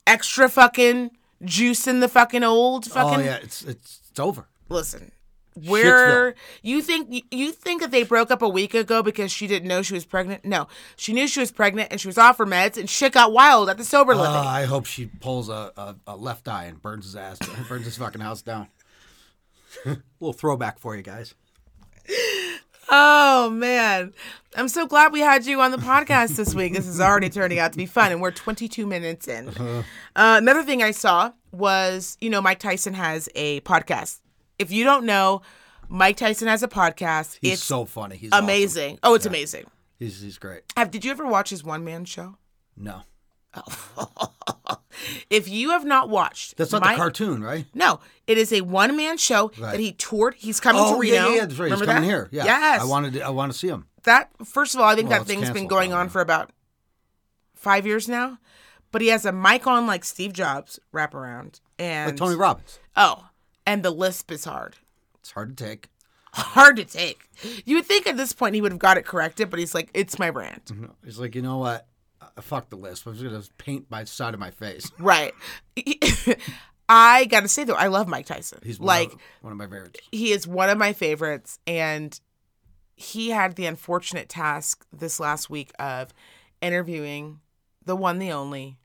[0.07, 1.11] extra fucking
[1.45, 3.21] juice in the fucking old oh, fucking.
[3.21, 4.49] Oh yeah, it's it's it's over.
[4.69, 5.13] Listen,
[5.55, 9.69] where you think you think that they broke up a week ago because she didn't
[9.69, 10.45] know she was pregnant?
[10.45, 13.33] No, she knew she was pregnant and she was off her meds and shit got
[13.33, 14.35] wild at the sober Uh, living.
[14.37, 17.39] I hope she pulls a, a, a left eye and burns his ass,
[17.69, 18.69] burns his fucking house down.
[19.85, 21.35] little throwback for you guys.
[22.95, 24.13] Oh man,
[24.57, 26.75] I'm so glad we had you on the podcast this week.
[26.75, 29.49] This is already turning out to be fun, and we're 22 minutes in.
[29.49, 29.83] Uh,
[30.15, 34.19] another thing I saw was, you know, Mike Tyson has a podcast.
[34.63, 35.43] If you don't know,
[35.89, 37.37] Mike Tyson has a podcast.
[37.43, 38.17] He's it's so funny.
[38.17, 38.45] He's awesome.
[38.45, 38.99] amazing.
[39.03, 39.67] Oh, it's amazing.
[39.99, 40.63] He's he's great.
[40.77, 42.37] Have did you ever watch his one man show?
[42.77, 43.03] No,
[45.31, 47.67] If you have not watched, that's not Mike- the cartoon, right?
[47.75, 49.73] No, it is a one man show Right.
[49.73, 50.35] that he toured.
[50.35, 51.15] He's coming to Oh Reno.
[51.15, 51.65] yeah, yeah, yeah, that's right.
[51.65, 52.15] Remember He's coming that?
[52.15, 52.29] here.
[52.31, 52.45] Yeah.
[52.45, 52.81] Yes.
[52.83, 53.87] I wanted to, I want to see him.
[54.05, 54.31] that.
[54.45, 56.11] First of all, I think Well, that thing's been going on yeah.
[56.13, 56.51] for about
[57.55, 58.39] five years now.
[58.93, 62.79] But he has a mic on like Steve Jobs wraparound, and Like Tony Robbins.
[62.97, 63.27] oh,
[63.67, 64.77] and the lisp is hard,
[65.21, 65.89] It's hard to take.
[66.35, 67.29] hard to take.
[67.65, 69.91] You would think at this point he would have got it corrected, but he's like,
[69.95, 70.63] "It's my brand."
[71.05, 71.87] He's like, you know what?
[72.21, 73.07] Uh, fuck the lisp.
[73.07, 74.91] I'm just gonna paint my side of my face.
[74.99, 75.35] Right.
[76.89, 78.59] I gotta say though, I love Mike Tyson.
[78.63, 80.01] He's one like of, one of my favorites.
[80.11, 82.19] he is one of my favorites and
[82.97, 86.13] he had the unfortunate task this last week of
[86.61, 87.41] interviewing
[87.85, 88.79] the one the only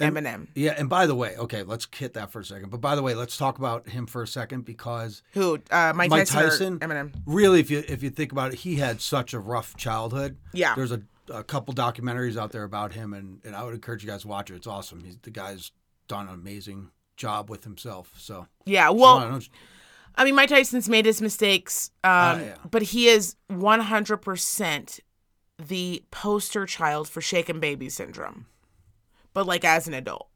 [0.00, 2.70] And- Eminem Yeah, and by the way, okay, let's hit that for a second.
[2.70, 6.10] But by the way, let's talk about him for a second because who uh Mike,
[6.10, 6.78] Mike Tyson, Tyson?
[6.80, 10.36] Eminem really, if you if you think about it, he had such a rough childhood.
[10.52, 10.74] Yeah.
[10.76, 14.08] there's a, a couple documentaries out there about him, and, and I would encourage you
[14.10, 14.54] guys to watch it.
[14.54, 15.02] It's awesome.
[15.02, 15.72] He's the guy's
[16.06, 18.12] done an amazing job with himself.
[18.18, 19.40] So yeah I well don't know,
[20.14, 22.54] I mean Mike Tyson's made his mistakes um Uh, yeah.
[22.70, 25.00] but he is 100%
[25.58, 28.46] the poster child for shaken baby syndrome
[29.34, 30.28] but like as an adult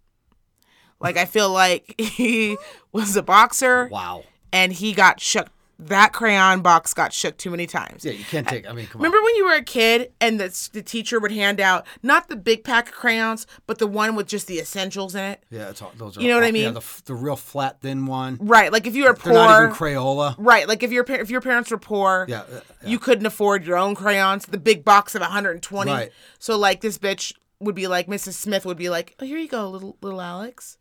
[1.01, 2.57] like I feel like he
[2.93, 4.25] was a boxer wow.
[4.53, 5.49] and he got shook.
[5.79, 8.05] That crayon box got shook too many times.
[8.05, 8.69] Yeah, you can't take.
[8.69, 11.59] I mean, come Remember when you were a kid and the, the teacher would hand
[11.59, 15.25] out not the big pack of crayons, but the one with just the essentials in
[15.25, 15.43] it?
[15.51, 16.21] Yeah, it's all, those are.
[16.23, 16.75] You know what I all- Yeah, mean?
[16.75, 18.39] the, the real flat thin one.
[18.41, 18.71] Right.
[18.71, 19.75] Like if you were They're not even.
[19.75, 20.37] Crayola.
[20.39, 20.69] Right.
[20.69, 22.89] Like if your if your parents were poor, Yeah, uh, yeah.
[22.89, 24.47] you couldn't afford your own crayons.
[24.47, 25.91] The big box of 120.
[25.91, 26.13] Right.
[26.39, 28.35] So like this bitch would be like Mrs.
[28.35, 30.79] Smith would be like, "Oh, here you go, little little Alex."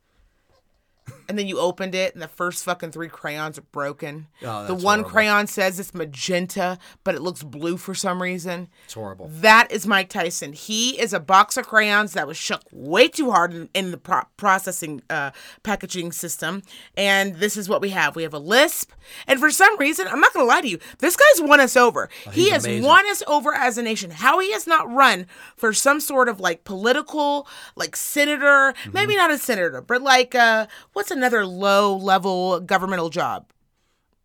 [1.31, 4.27] And then you opened it and the first fucking three crayons are broken.
[4.43, 5.09] Oh, the one horrible.
[5.09, 8.67] crayon says it's magenta, but it looks blue for some reason.
[8.83, 9.29] It's horrible.
[9.31, 10.51] That is Mike Tyson.
[10.51, 13.97] He is a box of crayons that was shook way too hard in, in the
[13.97, 15.31] pro- processing uh,
[15.63, 16.61] packaging system.
[16.97, 18.15] And this is what we have.
[18.17, 18.91] We have a lisp.
[19.25, 21.77] And for some reason, I'm not going to lie to you, this guy's won us
[21.77, 22.09] over.
[22.33, 22.83] he has amazing.
[22.85, 24.11] won us over as a nation.
[24.11, 28.41] How he has not run for some sort of like political, like senator,
[28.81, 28.91] Mm-hmm.
[28.93, 33.45] maybe not a senator, but like uh, what's another low level governmental job?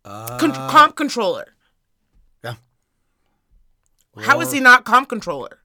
[0.03, 1.53] Con- uh, comp controller.
[2.43, 2.55] Yeah.
[4.19, 5.59] How is he not comp controller?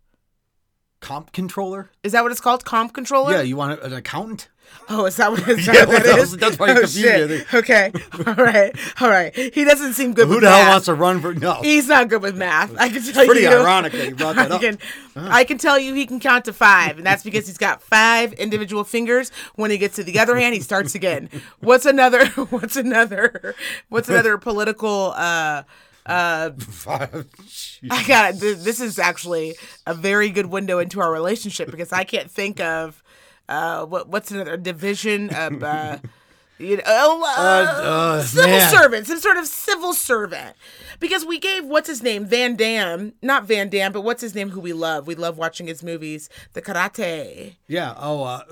[1.03, 1.91] Comp controller?
[2.03, 2.65] Is that what it's called?
[2.65, 3.33] Comp controller?
[3.33, 4.49] Yeah, you want an accountant?
[4.89, 6.35] Oh, is that what, is that Yeah, what that is?
[6.39, 7.29] that's why you oh, confused shit.
[7.31, 7.55] me, I think.
[7.55, 7.93] Okay.
[8.27, 8.75] All right.
[9.03, 9.35] All right.
[9.35, 10.45] He doesn't seem good with math.
[10.45, 11.55] Who the hell wants to run for no?
[11.61, 12.75] He's not good with math.
[12.79, 13.49] I can tell pretty you.
[13.51, 14.61] ironic that you brought that I up.
[14.63, 14.79] can,
[15.17, 18.33] I can tell you he can count to five, and that's because he's got five
[18.35, 19.31] individual fingers.
[19.57, 21.29] When he gets to the other hand, he starts again.
[21.61, 22.27] What's another?
[22.29, 23.55] What's another?
[23.91, 25.13] What's another political?
[25.17, 25.65] uh
[26.07, 26.51] uh
[26.87, 28.39] I got it.
[28.65, 29.55] This is actually
[29.87, 33.03] a very good window into our relationship because I can't think of
[33.49, 35.99] uh, what what's another division of uh,
[36.59, 38.71] you know, oh, uh, uh, civil man.
[38.71, 40.57] servant, some sort of civil servant.
[41.01, 44.51] Because we gave what's his name Van Damme, not Van Damme, but what's his name?
[44.51, 45.07] Who we love?
[45.07, 47.57] We love watching his movies, the karate.
[47.67, 47.95] yeah.
[47.97, 48.43] Oh, uh,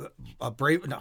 [0.41, 0.87] a brave.
[0.87, 1.01] No.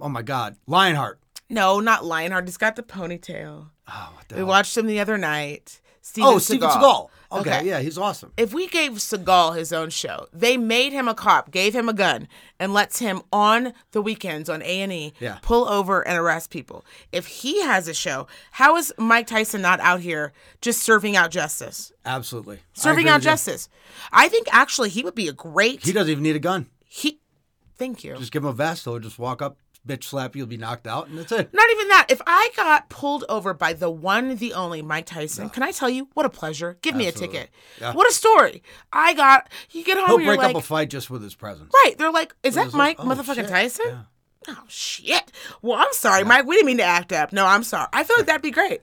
[0.00, 1.20] Oh my God, Lionheart.
[1.50, 2.44] No, not Lionheart.
[2.46, 3.70] He's got the ponytail.
[3.88, 4.48] Oh, what the We hell?
[4.48, 5.80] watched him the other night.
[6.02, 7.08] Steven Oh, Steven Seagal.
[7.30, 7.66] Okay, Okay.
[7.68, 8.32] yeah, he's awesome.
[8.38, 11.92] if we gave Seagal his own show, they made him a cop, gave him a
[11.92, 12.26] gun,
[12.58, 15.38] and lets him on the weekends on A and E Yeah.
[15.42, 16.84] pull over and arrest people.
[17.12, 20.32] If he has a show, how is Mike Tyson not out here
[20.62, 21.92] just serving out justice?
[22.06, 22.56] Absolutely.
[22.56, 23.30] I Serving agree out with you.
[23.32, 23.68] justice.
[24.10, 26.68] I think actually he would be a great He doesn't even need a gun.
[26.86, 27.20] he.
[27.76, 28.16] Thank you.
[28.16, 28.84] Just give him a vest.
[28.84, 29.56] He'll just walk up,
[29.88, 31.52] bitch slap you, you'll be knocked out, and that's it.
[31.52, 32.06] Not even that.
[32.10, 35.88] If I got pulled over by the one, the only Mike Tyson, can I tell
[35.88, 36.78] you what a pleasure?
[36.82, 37.50] Give me a ticket.
[37.80, 37.94] Yeah.
[37.94, 38.62] What a story.
[38.92, 39.48] I got.
[39.70, 41.72] You get home, He'll break like, up a fight just with his presence.
[41.84, 41.96] right?
[41.98, 43.48] They're like, is that It's like, Mike oh, motherfucking shit.
[43.48, 43.86] Tyson?
[43.88, 44.02] Yeah.
[44.48, 45.32] Oh shit.
[45.62, 46.46] Well, I'm sorry, Mike.
[46.46, 47.32] We didn't mean to act up.
[47.32, 47.88] No, I'm sorry.
[47.92, 48.80] I feel like that'd be great.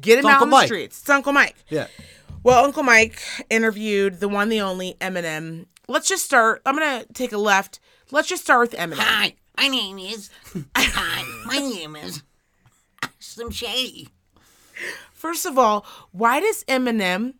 [0.00, 0.66] Get him out on the Mike.
[0.66, 1.00] streets.
[1.00, 1.56] It's Uncle Mike.
[1.68, 1.86] Yeah.
[2.44, 5.66] Well, Uncle Mike interviewed the one, the only Eminem.
[5.88, 6.62] Let's just start.
[6.66, 7.80] I'm gonna take a left.
[8.10, 8.98] Let's just start with Eminem.
[8.98, 10.30] Hi, my name is.
[10.76, 12.22] Hi, my name is.
[13.18, 14.08] Slim Shady.
[15.12, 17.34] First of all, why does Eminem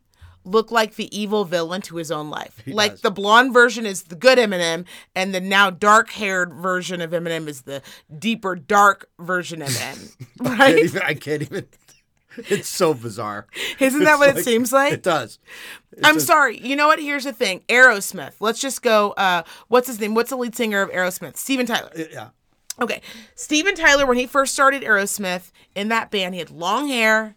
[0.45, 2.63] look like the evil villain to his own life?
[2.67, 3.01] like does.
[3.03, 7.63] the blonde version is the good Eminem, and the now dark-haired version of Eminem is
[7.63, 7.83] the
[8.17, 10.27] deeper, dark version of Eminem.
[10.41, 10.79] I can't right?
[10.79, 11.03] even.
[11.03, 11.67] I can't even
[12.49, 13.47] it's so bizarre.
[13.79, 14.93] Isn't that It's what it seems like?
[14.93, 15.39] It does.
[15.93, 16.59] It's I'm a- sorry.
[16.59, 16.99] You know what?
[17.01, 17.63] Here's the thing.
[17.69, 18.35] Aerosmith.
[18.41, 19.11] Let's just go.
[19.13, 20.15] Uh, what's his name?
[20.15, 21.37] What's the lead singer of Aerosmith?
[21.37, 21.91] Steven Tyler.
[21.95, 22.29] Yeah.
[22.81, 23.01] Okay.
[23.35, 27.35] Steven Tyler, when he first started Aerosmith, in that band, he had long hair,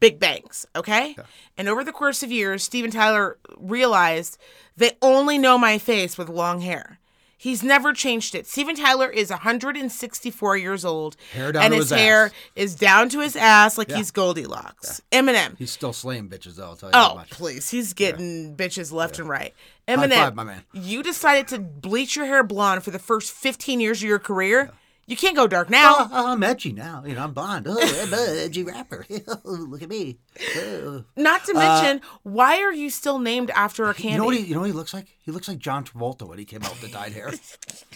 [0.00, 0.66] big bangs.
[0.74, 1.16] Okay.
[1.58, 4.38] And over the course of years, Steven Tyler realized
[4.76, 6.98] they only know my face with long hair.
[7.42, 8.46] He's never changed it.
[8.46, 12.32] Steven Tyler is 164 years old, Hair down and to his, his hair ass.
[12.54, 15.00] is down to his ass like he's Goldilocks.
[15.10, 15.56] Eminem.
[15.56, 16.64] He's still slaying bitches, though.
[16.64, 17.30] I'll tell you that Oh, much.
[17.30, 17.70] please.
[17.70, 19.54] He's getting bitches left and right.
[19.88, 20.64] Eminem, five, my man.
[20.74, 24.70] you decided to bleach your hair blonde for the first 15 years of your career.
[25.10, 25.94] You can't go dark now.
[25.98, 27.02] Oh, oh, I'm edgy now.
[27.04, 27.66] You know, I'm Bond.
[27.68, 29.04] Oh, I'm a edgy rapper.
[29.44, 30.18] Look at me.
[30.56, 31.02] Oh.
[31.16, 34.12] Not to uh, mention, why are you still named after a candy?
[34.12, 34.42] You know what he?
[34.44, 35.08] You know what he looks like?
[35.20, 37.32] He looks like John Travolta when he came out with the dyed hair.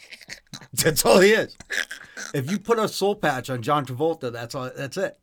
[0.73, 1.57] that's all he is.
[2.35, 4.73] If you put a soul patch on John Travolta, that's all.
[4.77, 5.17] That's it.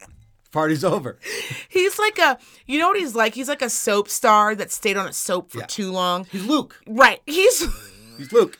[0.54, 1.20] Party's over.
[1.70, 3.36] he's like a, you know what he's like?
[3.36, 5.66] He's like a soap star that stayed on a soap for Yeah.
[5.66, 6.24] too long.
[6.32, 6.80] He's Luke.
[6.88, 7.22] Right.
[7.26, 7.68] He's
[8.18, 8.58] He's Luke.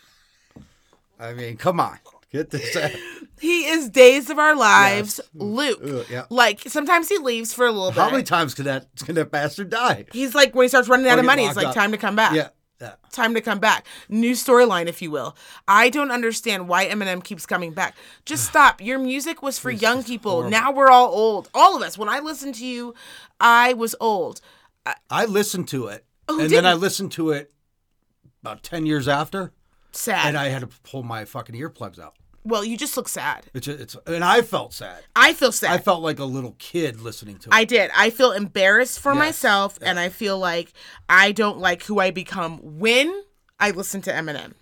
[1.18, 1.98] I mean, come on.
[2.32, 2.76] Get this.
[2.76, 2.92] out.
[3.40, 5.56] he is Days of Our Lives, mm.
[5.56, 5.80] Luke.
[5.84, 6.26] Ugh, yeah.
[6.30, 8.00] Like sometimes he leaves for a little bit.
[8.00, 10.06] How many times can that can that bastard die?
[10.14, 11.76] He's like when he starts running out of money, it's like up.
[11.76, 12.34] time to come back.
[12.34, 12.50] Yeah.
[12.80, 12.96] Yeah.
[13.12, 13.86] time to come back.
[14.10, 15.38] New storyline, if you will.
[15.68, 17.96] I don't understand why Eminem keeps coming back.
[18.26, 18.82] Just stop.
[18.82, 20.50] Your music was for young people.
[20.50, 21.48] Now we're all old.
[21.54, 21.96] All of us.
[21.96, 22.96] When I listened to you,
[23.40, 24.42] I was old.
[25.12, 27.54] I listened to it, Who and then I listened to it
[28.42, 29.54] about ten years after,
[29.92, 30.26] Sad.
[30.26, 32.16] and I had to pull my fucking earplugs out.
[32.44, 33.46] Well, you just look sad.
[33.54, 35.04] It's it's, and I felt sad.
[35.16, 35.72] I feel sad.
[35.72, 37.54] I felt like a little kid listening to it.
[37.56, 37.92] I did.
[37.96, 39.20] I feel embarrassed for Yes.
[39.20, 40.74] myself, and I feel like
[41.10, 43.24] I don't like who I become when
[43.60, 44.54] I listen to Eminem.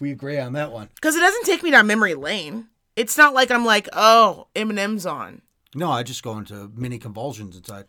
[0.00, 0.88] we agree on that one.
[0.96, 2.68] Because it doesn't take me down memory lane.
[2.96, 5.42] It's not like I'm like, oh, Eminem's on.
[5.74, 7.86] No, I just go into mini convulsions inside.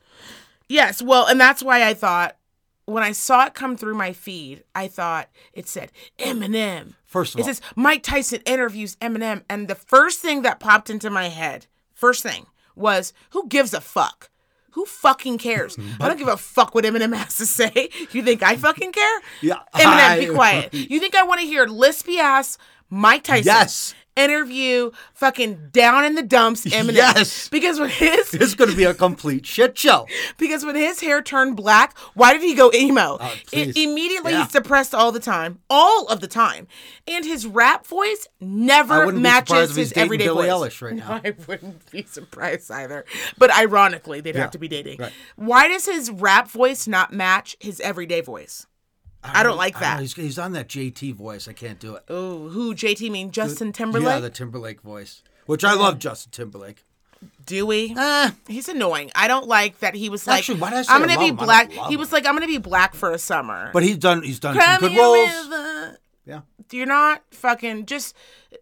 [0.70, 2.38] Yes, well, and that's why I thought
[2.86, 6.94] when I saw it come through my feed, I thought it said Eminem.
[7.06, 10.90] First of It all, says Mike Tyson interviews Eminem, and the first thing that popped
[10.90, 14.30] into my head, first thing, was who gives a fuck?
[14.72, 15.78] Who fucking cares?
[16.00, 17.90] I don't give a fuck what Eminem has to say.
[18.12, 19.20] You think I fucking care?
[19.42, 20.74] Yeah, Eminem, be quiet.
[20.74, 22.58] You think I want to hear lispy ass
[22.90, 23.96] Mike Tyson Yes.
[24.16, 26.94] Interview fucking down in the dumps Eminem?
[26.96, 27.50] Yes.
[27.50, 30.08] Because when his it's going to be a complete shit show.
[30.38, 33.18] because when his hair turned black, why did he go emo?
[33.20, 33.76] Oh, I- please.
[33.76, 34.44] immediately Yeah.
[34.44, 36.68] he's depressed all the time, all of the time,
[37.08, 40.74] and his rap voice never wouldn't be surprised matches his everyday Billie voice.
[40.76, 41.22] Eilish right No, now.
[41.24, 43.06] I wouldn't be surprised either.
[43.38, 45.00] But ironically, they'd have to be dating.
[45.00, 45.12] right.
[45.36, 48.68] Why does his rap voice not match his everyday voice?
[49.24, 50.00] I don't like that.
[50.02, 51.48] He's, he's on that JT voice.
[51.48, 52.04] I can't do it.
[52.10, 54.08] Oh, who JT mean Justin Timberlake?
[54.08, 56.84] Yeah, the Timberlake voice, which I love Justin Timberlake.
[57.46, 57.94] Do we?
[57.98, 59.12] Uh, He's annoying.
[59.16, 61.32] I don't like that he was like, Actually, why did I say I'm gonna be
[61.32, 61.72] black.
[61.72, 63.70] He was like, I'm gonna be black for a summer.
[63.72, 65.30] but he's done he's done Cry some good roles.
[65.50, 65.98] river.
[66.26, 66.42] Yeah.
[66.72, 67.86] You're not fucking.
[67.86, 68.16] Just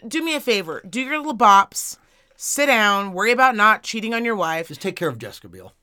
[0.08, 0.82] do me a favor.
[0.88, 1.98] Do your little bops.
[2.36, 3.14] Sit down.
[3.14, 4.68] Worry about not cheating on your wife.
[4.68, 5.74] Just take care of Jessica Biel.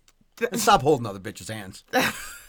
[0.53, 1.83] And stop holding other bitches' hands.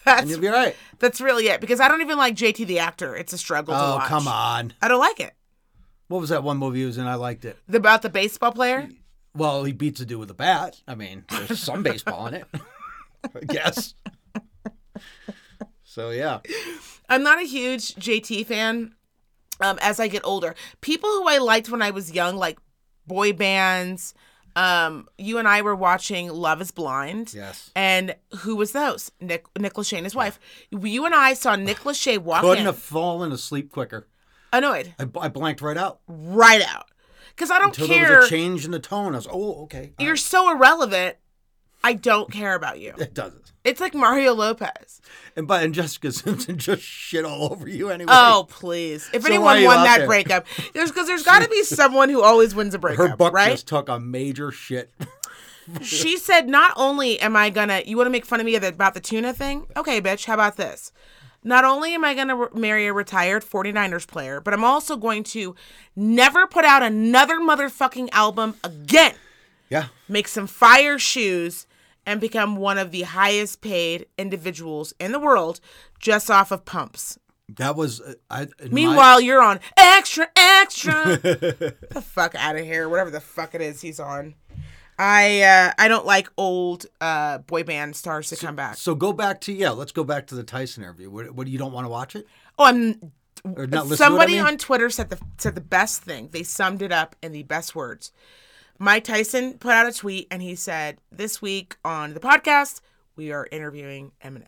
[0.09, 0.75] That's And you'll be all right.
[0.99, 1.61] that's really it.
[1.61, 3.15] Because I don't even like JT the actor.
[3.15, 4.07] It's a struggle to Oh, watch.
[4.07, 4.73] come on.
[4.81, 5.33] I don't like it.
[6.07, 7.05] What was that one movie he was in?
[7.05, 7.57] I liked it.
[7.67, 8.89] The- About the baseball player.
[9.35, 10.81] Well, he beats a dude with a bat.
[10.87, 12.47] I mean, there's some baseball in it.
[13.23, 13.93] I guess.
[15.83, 16.39] So yeah.
[17.09, 18.93] I'm not a huge JT fan.
[19.61, 22.57] Um, as I get older, people who I liked when I was young, like
[23.05, 24.13] boy bands.
[24.55, 27.33] Um, you and I were watching Love Is Blind.
[27.33, 27.71] Yes.
[27.75, 29.11] And who was the host?
[29.21, 30.39] Nick Nick Lachey and his wife.
[30.71, 34.07] You and I saw Nick Lachey walk Couldn't in, have fallen asleep quicker.
[34.51, 35.99] annoyed, I, I blanked right out.
[36.07, 36.85] right out,
[37.29, 38.17] because I don't Until there care.
[38.17, 39.13] was a change in the tone.
[39.13, 39.93] I was, oh, okay.
[39.97, 40.19] all You're right.
[40.19, 41.17] so irrelevant.
[41.83, 42.93] I don't care about you.
[42.97, 43.51] It doesn't.
[43.63, 45.01] It's like Mario Lopez.
[45.35, 48.11] And but and Jessica Simpson just shit all over you anyway.
[48.13, 49.09] Oh please!
[49.13, 50.07] If So anyone won that there?
[50.07, 53.33] breakup, there's because there's got to be someone who always wins a breakup, her butt
[53.33, 53.51] right?
[53.51, 54.91] just took a major shit.
[55.81, 58.93] she said, "Not only am I gonna, you want to make fun of me about
[58.93, 59.67] the tuna thing?
[59.77, 60.25] Okay, bitch.
[60.25, 60.91] How about this?
[61.43, 65.23] Not only am I gonna re- marry a retired 49ers player, but I'm also going
[65.25, 65.55] to
[65.95, 69.13] never put out another motherfucking album again.
[69.69, 69.87] yeah.
[70.07, 71.65] Make some fire shoes."
[72.09, 75.59] And become one of the highest paid individuals in the world
[75.99, 77.19] just off of pumps.
[77.57, 78.41] That was uh, I.
[78.43, 80.93] in my- Meanwhile, you're on extra, extra.
[81.21, 84.33] the fuck out of here, whatever the fuck it is he's on.
[84.97, 88.75] I uh, I don't like old uh, boy band stars to come back.
[88.75, 89.69] so go back to yeah.
[89.69, 91.09] Let's go back to the Tyson interview.
[91.11, 92.25] What, what you don't want to watch it
[92.57, 93.11] Oh, I'm.
[93.95, 94.45] Somebody I mean?
[94.53, 96.29] on Twitter said the said the best thing.
[96.31, 98.11] They summed it up in the best words.
[98.79, 102.79] Mike Tyson put out a tweet and he said, "This week on the podcast,
[103.15, 104.47] we are interviewing Eminem."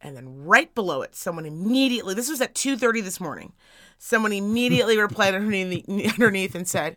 [0.00, 3.52] And then right below it, someone immediately, this was at 2:30 this morning.
[3.98, 6.96] Someone immediately replied underneath, underneath and said,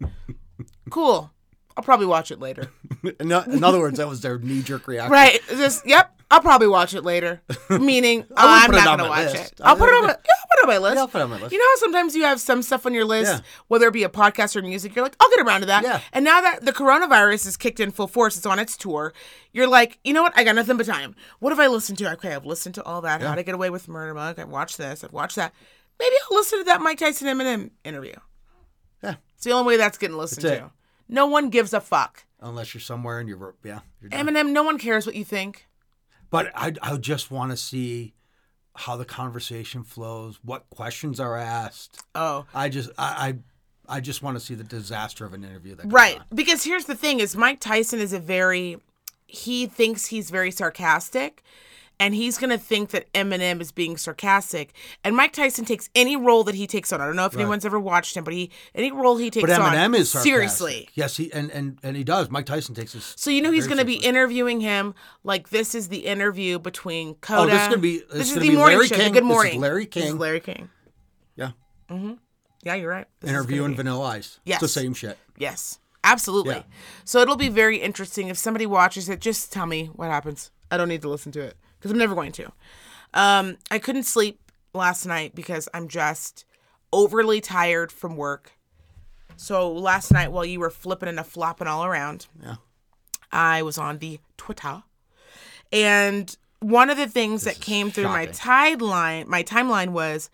[0.90, 1.32] "Cool.
[1.76, 2.72] I'll probably watch it later."
[3.20, 5.12] in, other words, that was their knee jerk reaction.
[5.12, 5.42] Right.
[5.50, 6.17] Just yep.
[6.30, 7.42] I'll probably watch it later.
[7.70, 9.54] Meaning I oh, I'm wouldn't put it not on gonna watch list.
[9.54, 9.62] it.
[9.64, 10.96] I'll put it on my yeah, I'll put it on my list.
[10.96, 11.52] Yeah, I'll put it on my list.
[11.54, 13.40] You know how sometimes you have some stuff on your list, Yeah.
[13.70, 15.84] whether it be a podcast or music, you're like, I'll get around to that.
[15.84, 16.02] Yeah.
[16.12, 19.14] And now that the coronavirus is kicked in full force, it's on its tour,
[19.54, 20.34] you're like, you know what?
[20.36, 21.16] I got nothing but time.
[21.40, 22.12] What have I listened to?
[22.14, 23.22] Okay, I've listened to all that.
[23.22, 24.38] How to Get Away with Murder Monk.
[24.40, 25.04] I've watched this.
[25.04, 25.54] I've watched that.
[26.00, 28.14] Maybe I'll listen to that Mike Tyson Eminem interview.
[29.02, 29.16] Yeah.
[29.36, 30.72] It's the only way that's getting listened That's to.
[31.08, 32.26] No one gives a fuck.
[32.42, 33.80] Unless you're somewhere and you're yeah.
[34.02, 34.12] You're.
[34.12, 35.68] Eminem, no one cares what you think.
[36.30, 38.14] But I I just want to see
[38.76, 42.02] how the conversation flows, what questions are asked.
[42.16, 42.46] Oh.
[42.54, 43.38] I just I
[43.88, 46.20] I, I just want to see the disaster of an interview that Right.
[46.34, 48.78] Because here's the thing is Mike Tyson is a very
[49.26, 51.44] he thinks he's very sarcastic
[52.00, 54.74] and he's going to think that Eminem is being sarcastic.
[55.04, 57.02] And Mike Tyson takes any role that he takes on.
[57.02, 59.60] I don't know if anyone's ever watched him, but he any role he takes on.
[59.60, 60.32] But on Eminem is sarcastic.
[60.32, 60.90] seriously.
[60.94, 62.30] Yes, he and and and he does.
[62.30, 63.14] Mike Tyson takes this.
[63.18, 67.16] So you know he's going to be interviewing him like this is the interview between
[67.16, 67.42] Coda.
[67.42, 68.96] Oh, this is gonna be- this this is the be morning Larry show.
[68.96, 69.14] King.
[69.14, 69.62] Good This is morning.
[69.62, 70.20] Larry This is King.
[70.20, 70.70] Larry King.
[71.36, 71.52] yeah
[71.90, 72.18] Mhm.
[72.64, 73.08] Yeah, you're right.
[73.22, 74.40] This interviewing Vanilla Ice.
[74.46, 74.62] Yes.
[74.62, 75.18] it's the same shit.
[75.38, 76.56] Yes, absolutely.
[76.56, 76.64] Yeah.
[77.06, 79.22] So it'll be very interesting if somebody watches it.
[79.22, 80.52] Just tell me what happens.
[80.70, 82.52] I don't need to listen to it because I'm never going to.
[83.14, 84.40] Um, I couldn't sleep
[84.74, 86.46] last night because I'm just
[86.94, 88.52] overly tired from work.
[89.36, 92.56] So last night, while you were flipping and flopping all around, Yeah.
[93.32, 94.84] I was on the Twitter,
[95.72, 100.30] and one of the things that came through my timeline, my timeline was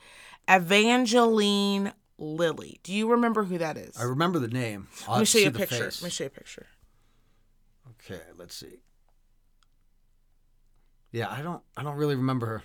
[0.47, 2.79] Evangeline Lilly.
[2.83, 3.97] Do you remember who that is?
[3.97, 4.87] I remember the name.
[5.07, 5.83] I'll Let me show you a picture.
[5.85, 6.01] face.
[6.01, 6.67] Let me show you a picture.
[7.99, 8.79] Okay, let's see.
[11.13, 12.63] Yeah, I don't I don't really remember her.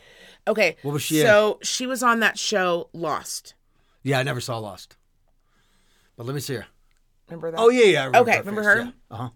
[0.49, 0.77] Okay.
[0.83, 1.27] What was she in?
[1.27, 3.55] So she was on that show Lost.
[4.03, 4.97] Yeah, I never saw Lost.
[6.17, 6.67] But let me see her.
[7.29, 7.61] Remember that?
[7.61, 8.03] Oh yeah, yeah.
[8.03, 8.81] I remember Okay, her remember face, her?
[8.81, 8.91] Yeah.
[9.11, 9.29] Uh huh.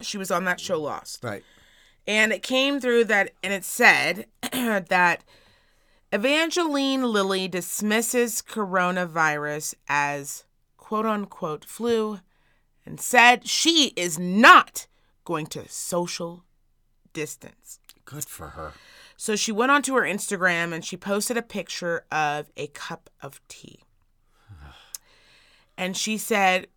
[0.00, 1.22] She was on that show Lost.
[1.22, 1.44] Right.
[2.08, 5.22] And it came through that, and it said that
[6.12, 10.44] Evangeline Lilly dismisses coronavirus as
[10.78, 12.20] quote unquote flu
[12.86, 14.86] and said she is not
[15.24, 16.44] going to social
[17.12, 17.80] distance.
[18.06, 18.72] Good for her.
[19.16, 23.46] So she went onto her Instagram and she posted a picture of a cup of
[23.48, 23.80] tea.
[25.76, 26.68] And she said,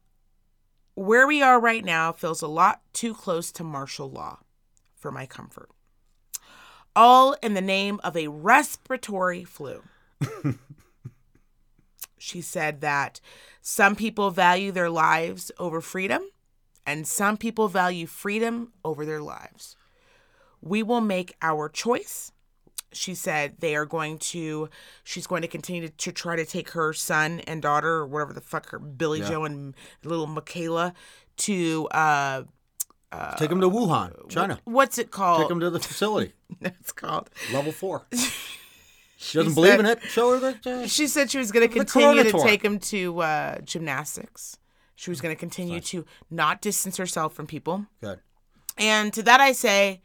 [0.95, 4.39] Where we are right now feels a lot too close to martial law
[4.95, 5.69] for my comfort.
[6.95, 9.83] All in the name of a respiratory flu.
[12.17, 13.21] she said that
[13.61, 16.23] some people value their lives over freedom,
[16.85, 19.77] and some people value freedom over their lives.
[20.61, 22.31] We will make our choice.
[22.91, 24.69] She said they are going to,
[25.03, 28.33] she's going to continue to, to try to take her son and daughter, or whatever
[28.33, 29.29] the fuck her, Billy Yeah.
[29.29, 30.93] Joe and little Michaela,
[31.37, 32.43] to, uh,
[33.37, 34.59] Take them to Wuhan, China.
[34.65, 35.41] what's it called?
[35.41, 37.29] Take them to the facility, it's called.
[37.53, 38.07] level four.
[39.21, 40.01] She doesn't believe said- in it.
[40.03, 40.65] Show her that.
[40.65, 44.55] Uh, She said she was going to continue to take him to uh, gymnastics.
[44.95, 47.85] She was going to continue to not distance herself from people.
[48.01, 48.21] good.
[48.77, 50.01] And to that I say,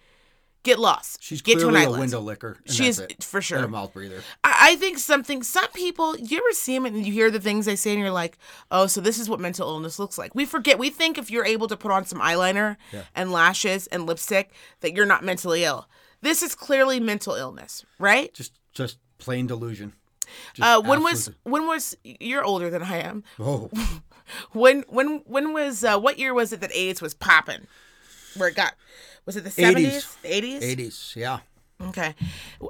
[0.65, 1.23] get lost.
[1.23, 2.01] She's get to an clearly a island.
[2.01, 2.57] window licker.
[2.67, 3.23] She's it.
[3.23, 3.59] for sure.
[3.59, 4.21] And a mouth breather.
[4.43, 5.43] I I think something.
[5.45, 8.11] Some people, you ever see them and you hear the things they say, and you're
[8.11, 8.37] like,
[8.73, 10.79] "Oh, so this is what mental illness looks like." We forget.
[10.79, 12.77] We think if you're able to put on some eyeliner
[13.15, 15.87] and lashes and lipstick, that you're not mentally ill.
[16.23, 18.33] This is clearly mental illness, right?
[18.33, 19.93] Just, just plain delusion.
[20.55, 23.23] Just Uh, when was when was you're older than I am?
[23.39, 23.71] Oh,
[24.53, 27.67] When when when was uh, what year was it that AIDS was popping?
[28.37, 28.75] Where it got
[29.27, 30.63] was it the seventies, eighties?
[30.63, 31.13] eighties.
[31.17, 31.39] Yeah.
[31.81, 32.15] Okay.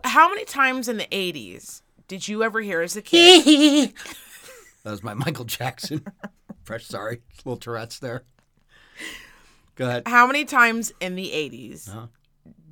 [0.05, 3.93] How many times in the eighties did you ever hear as a kid?
[4.83, 6.05] That was my Michael Jackson.
[6.65, 8.25] Fresh, sorry, little Tourette's there.
[9.77, 10.05] Go ahead.
[10.07, 12.07] How many times in the 80s Uh-huh.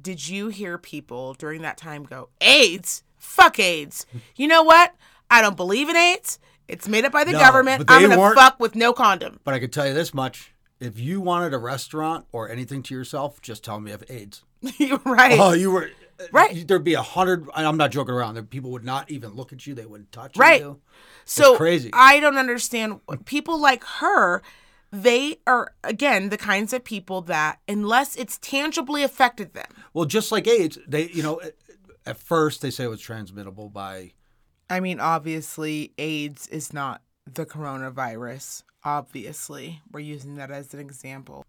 [0.00, 3.02] did you hear people during that time go, AIDS?
[3.18, 4.06] Fuck AIDS.
[4.36, 4.94] You know what?
[5.30, 6.38] I don't believe in AIDS.
[6.68, 7.84] It's made up by the No, government.
[7.88, 9.40] I'm going to fuck with no condom.
[9.44, 12.94] But I could tell you this much: if you wanted a restaurant or anything to
[12.94, 14.42] yourself, just tell me you have AIDS.
[14.78, 15.38] You're right.
[15.38, 15.84] Oh, you were
[16.20, 16.66] uh, Right.
[16.68, 17.48] There'd be a hundred.
[17.54, 18.34] I'm not joking around.
[18.34, 19.74] There, people would not even look at you.
[19.74, 20.60] They wouldn't touch Right.
[20.60, 20.68] you.
[20.68, 20.78] Right.
[21.24, 21.90] So crazy.
[21.92, 23.00] I don't understand.
[23.24, 24.42] People like her,
[24.92, 30.30] they are, again, the kinds of people that, unless it's tangibly affected them, Well, just
[30.30, 31.40] like AIDS, they you know
[32.04, 34.12] at first they say it was transmittable by
[34.68, 38.62] I mean, obviously, AIDS is not the coronavirus.
[38.84, 41.44] Obviously, we're using that as an example.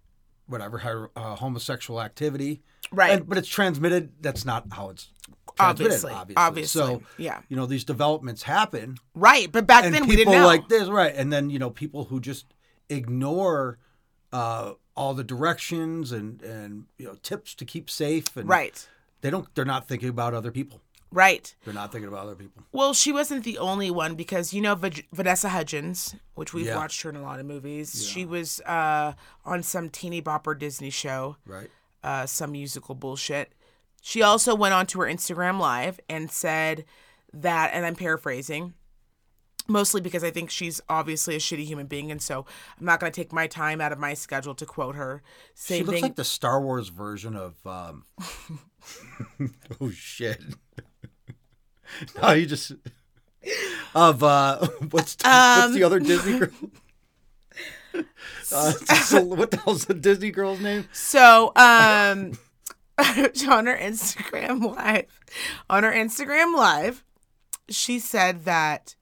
[0.46, 2.62] whatever uh, homosexual activity.
[2.92, 3.12] Right.
[3.14, 4.12] And- but it's transmitted.
[4.22, 5.10] That's not how it's.
[5.60, 6.36] Obviously, Obviously.
[6.42, 7.42] obviously, So yeah.
[7.48, 9.52] you know these developments happen, Right.
[9.52, 10.46] But back then, we didn't know.
[10.48, 11.14] like this, right?
[11.16, 12.48] And then you know people who just
[12.90, 13.78] ignore
[14.32, 18.36] uh, all the directions and and you know tips to keep safe.
[18.36, 18.88] And right.
[19.22, 19.48] They don't.
[19.56, 20.82] They're not thinking about other people.
[21.14, 21.54] Right.
[21.64, 22.64] They're not thinking about other people.
[22.72, 26.76] Well, she wasn't the only one because you know Vaj- Vanessa Hudgens, which we've Yeah.
[26.76, 28.04] watched her in a lot of movies.
[28.08, 29.14] She was uh,
[29.46, 31.70] on some teeny bopper Disney show, Right.
[32.04, 33.54] uh, some musical bullshit.
[34.02, 36.84] She also went on to her Instagram live and said
[37.32, 38.74] that, and I'm paraphrasing,
[39.68, 42.46] mostly because I think she's obviously a shitty human being, and so
[42.80, 45.22] I'm not going to take my time out of my schedule to quote her.
[45.56, 46.02] She looks thing.
[46.02, 47.56] like the Star Wars version of.
[47.68, 48.06] Um...
[49.80, 50.42] oh shit!
[52.22, 52.72] no, you just
[53.96, 56.50] of uh, what's the, what's Um, the other Disney girl?
[58.52, 60.88] Uh, so what the hell's the Disney girl's name?
[60.94, 62.34] So, um,
[62.98, 65.06] on her Instagram live,
[65.70, 67.04] on her Instagram live,
[67.70, 68.96] she said that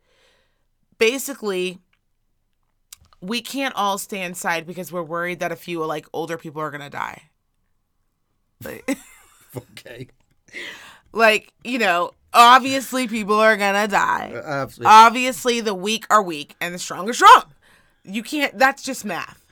[0.98, 1.80] basically
[3.22, 6.72] we can't all stay inside because we're worried that a few like older people are
[6.72, 7.24] gonna die.
[8.64, 8.98] Like,
[9.72, 10.08] Okay,
[11.14, 14.32] like you know, obviously people are gonna die.
[14.34, 14.92] Uh, absolutely.
[14.92, 17.44] Obviously, the weak are weak and the strong are strong.
[18.04, 19.46] You can't, that's just math.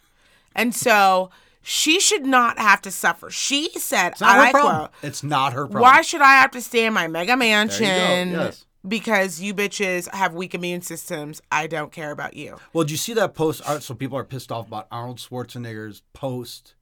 [0.56, 1.30] And so
[1.62, 3.30] she should not have to suffer.
[3.30, 4.76] She said, it's not her I problem.
[4.78, 5.82] quote, It's not her problem.
[5.82, 8.66] why should I have to stay in my mega mansion yes.
[8.88, 11.42] because you bitches have weak immune systems?
[11.52, 12.58] I don't care about you.
[12.74, 13.64] Well, did you see that post?
[13.84, 16.74] So people are pissed off about Arnold Schwarzenegger's post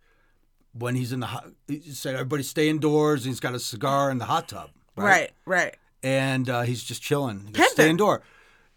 [0.71, 1.49] when he's in the hot.
[1.67, 3.25] He said everybody stay indoors.
[3.25, 4.69] And he's got a cigar in the hot tub.
[4.95, 5.75] Right, right.
[6.03, 7.45] And uh, he's just chilling.
[7.47, 8.21] He goes, stay indoor,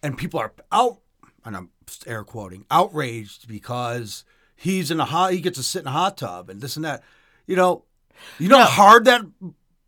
[0.02, 0.98] and people are out,
[1.44, 1.70] and I'm
[2.06, 4.24] air quoting, outraged because
[4.56, 5.32] he's in a hot.
[5.32, 7.02] He gets to sit in a hot tub and this and that.
[7.46, 7.84] You know,
[8.38, 9.22] you know how hard that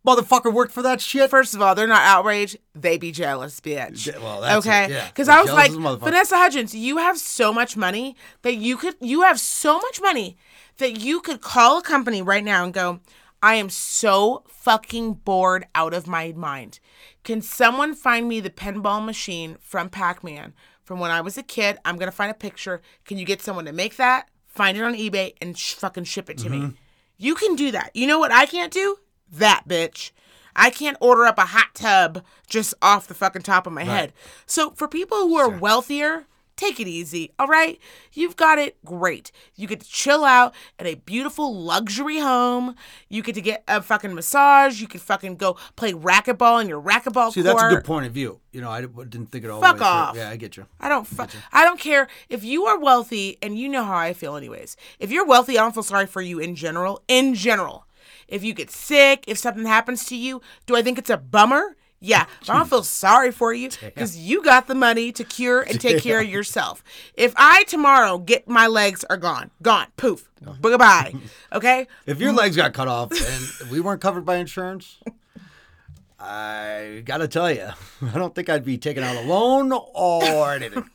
[0.07, 1.31] motherfucker worked for that shit.
[1.31, 2.57] First of all, they're not outraged.
[2.75, 4.13] They be jealous, bitch.
[4.21, 4.85] Well, that's okay.
[4.87, 5.07] it, yeah.
[5.07, 6.01] Because I was like, as a motherfucker.
[6.01, 10.37] Vanessa Hudgens, you have so much money that you could, you have so much money
[10.79, 13.01] that you could call a company right now and go,
[13.43, 16.81] I am so fucking bored out of my mind.
[17.25, 21.43] Can someone find me the pinball machine from Pac Man from when I was a
[21.43, 21.79] kid?
[21.85, 22.83] I'm going to find a picture.
[23.05, 24.29] Can you get someone to make that?
[24.49, 26.69] Find it on eBay and sh- fucking ship it to Mm-hmm.
[26.69, 26.75] me.
[27.19, 27.91] You can do that.
[27.95, 28.97] You know what I can't do?
[29.31, 30.11] That bitch.
[30.57, 34.13] I can't order up a hot tub just off the fucking top of my head.
[34.45, 36.27] So for people who are wealthier,
[36.57, 37.79] take it easy, all right?
[38.13, 39.33] You've got it great.
[39.57, 42.75] You get to chill out in a beautiful luxury home.
[43.09, 44.81] You get to get a fucking massage.
[44.81, 47.57] You can fucking go play racquetball in your racquetball See, court.
[47.59, 48.41] that's a good point of view.
[48.53, 49.97] You know, I didn't think it all Fuck the way through.
[49.97, 50.17] off.
[50.17, 50.67] Yeah, I get you.
[50.81, 51.07] I don't.
[51.07, 54.77] Fu- I don't care if you are wealthy, and you know how I feel, anyways.
[54.99, 57.03] If you're wealthy, I don't feel sorry for you in general.
[57.09, 57.87] In general,
[58.29, 61.77] if you get sick, if something happens to you, do I think it's a bummer?
[62.05, 65.61] Yeah, but I don't feel sorry for you because you got the money to cure
[65.63, 66.83] and take care of yourself.
[67.15, 70.29] If I tomorrow get my legs are gone, gone, poof,
[70.61, 71.15] goodbye.
[71.53, 74.99] Okay, If your legs got cut off and we weren't covered by insurance,
[76.19, 77.69] I gotta tell you,
[78.03, 80.89] I don't think I'd be taking out a loan or anything.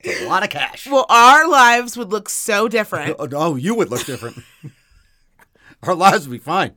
[0.00, 0.86] It's a lot of cash.
[0.88, 4.38] well, our lives would look so different Oh, you would look different.
[5.84, 6.72] Our lives would be fine.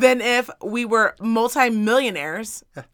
[0.00, 2.62] Than if we were multimillionaires.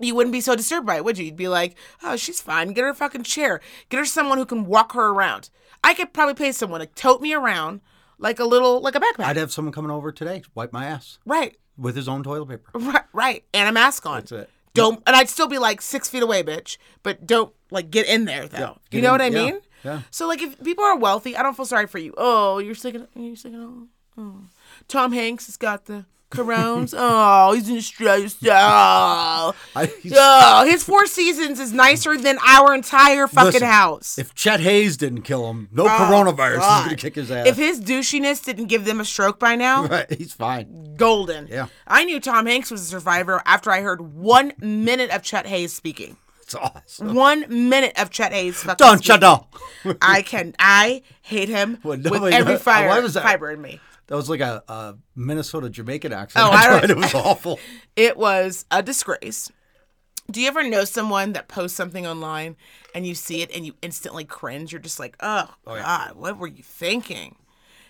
[0.00, 1.26] You wouldn't be so disturbed by it, would you?
[1.26, 2.72] You'd be like, oh, she's fine.
[2.72, 3.60] Get her a fucking chair.
[3.88, 5.48] Get her someone who can walk her around.
[5.84, 7.82] I could probably pay someone to tote me around
[8.18, 9.26] like a little, like a backpack.
[9.26, 12.48] I'd have someone coming over today to wipe my ass right, with his own toilet
[12.48, 12.70] paper.
[12.74, 13.44] right, right.
[13.54, 14.20] And a mask on.
[14.20, 14.50] That's it.
[14.74, 16.78] Don't, and I'd still be like six feet away, bitch.
[17.02, 18.78] But don't like get in there though.
[18.90, 19.60] you know in- what I yeah, mean?
[19.84, 20.02] yeah.
[20.10, 22.14] So like, if people are wealthy, I don't feel sorry for you.
[22.16, 22.94] Oh, you're sick.
[22.94, 23.52] Of, you're sick.
[23.52, 23.86] Of, oh,
[24.18, 24.40] oh.
[24.88, 26.94] Tom Hanks has got the corones.
[26.96, 28.28] oh, he's in Australia.
[28.44, 29.54] Oh.
[29.76, 34.18] I, Oh, his Four Seasons is nicer than our entire fucking Listen, house.
[34.18, 37.46] if Chet Hanks didn't kill him, no oh, coronavirus is gonna kick his ass.
[37.46, 40.94] If his douchiness didn't give them a stroke by now, right, he's fine.
[40.96, 41.48] golden.
[41.48, 41.66] Yeah.
[41.86, 45.72] I knew Tom Hanks was a survivor after I heard one minute of Chet Hanks
[45.74, 46.16] speaking.
[46.42, 47.14] It's awesome.
[47.14, 49.14] One minute of Chet Hanks fucking Don't speaking.
[49.14, 49.54] shut up.
[50.02, 50.54] I can.
[50.58, 53.80] I hate him Well, with every why fiber in me.
[54.12, 56.44] That was like a, a Minnesota Jamaican accent.
[56.44, 56.90] Oh, I tried.
[56.90, 57.58] It was awful.
[57.96, 59.50] It was a disgrace.
[60.30, 62.56] Do you ever know someone that posts something online
[62.94, 64.70] and you see it and you instantly cringe?
[64.70, 67.36] You're just like, oh, oh God, what were you thinking?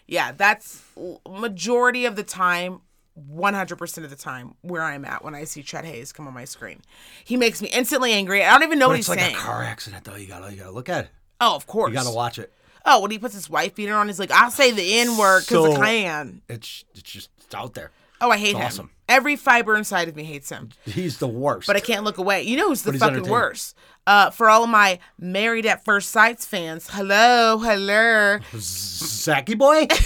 [0.07, 0.81] Yeah, that's
[1.29, 2.83] majority of the time,
[3.19, 6.45] 100% of the time, where I'm at when I see Chet Hanks come on my
[6.45, 6.83] screen.
[7.25, 8.45] He makes me instantly angry.
[8.45, 9.35] I don't even know what It's he's like saying.
[9.35, 10.15] a car accident, though.
[10.15, 11.11] You gotta, you gotta look at it.
[11.41, 11.91] oh, of course.
[11.91, 12.53] You gotta watch it.
[12.85, 15.41] Oh, when he puts his wife beater on, he's like, I'll say the N word
[15.41, 16.43] because So- I can.
[16.49, 17.91] It's, it's just it's out there.
[18.21, 18.67] Oh, I hate It's him.
[18.67, 18.91] awesome.
[19.09, 20.71] Every fiber inside of me hates him.
[20.85, 21.67] He's the worst.
[21.67, 22.43] but I can't look away.
[22.43, 23.77] You know who's the fucking worst?
[24.07, 28.39] Uh, for all of my Married at First Sights fans, hello, hello.
[28.55, 29.87] Zacky boy.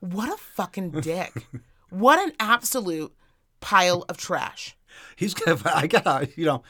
[0.00, 1.46] What a fucking dick.
[1.90, 3.12] what an absolute
[3.60, 4.76] pile of trash.
[5.16, 5.60] He's gonna.
[5.66, 6.28] I gotta.
[6.36, 6.62] You know,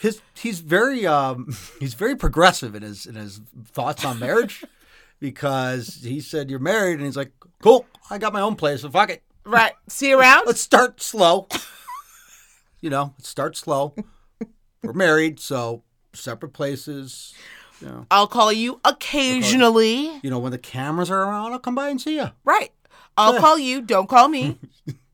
[0.00, 3.40] his he's very um he's very progressive in his in his
[3.72, 4.64] thoughts on marriage
[5.20, 8.90] because he said you're married and he's like cool I got my own place so
[8.90, 9.72] fuck it Right.
[9.88, 10.44] See you around?
[10.46, 11.48] let's start slow.
[12.82, 13.94] you know, let's start slow.
[14.82, 17.34] We're married, so separate places.
[17.80, 20.20] You know, I'll call you occasionally.
[20.22, 22.30] you know when the cameras are around, I'll come by and see you.
[22.44, 22.72] Right.
[23.16, 23.80] I'll call you.
[23.80, 24.58] Don't call me.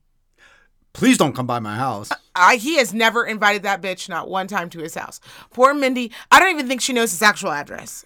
[0.95, 2.09] Please don't come by my house.
[2.35, 5.19] I, he has never invited that bitch not one time to his house.
[5.51, 6.11] Poor Mindy.
[6.31, 8.05] I don't even think she knows his actual address.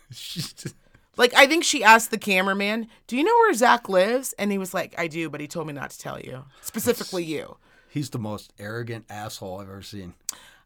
[1.17, 4.33] Like, I think she asked the cameraman, Do you know where Zach lives?
[4.39, 6.45] And he was like, I do, but he told me not to tell you.
[6.61, 7.57] Specifically you.
[7.89, 10.13] He's the most arrogant asshole I've ever seen.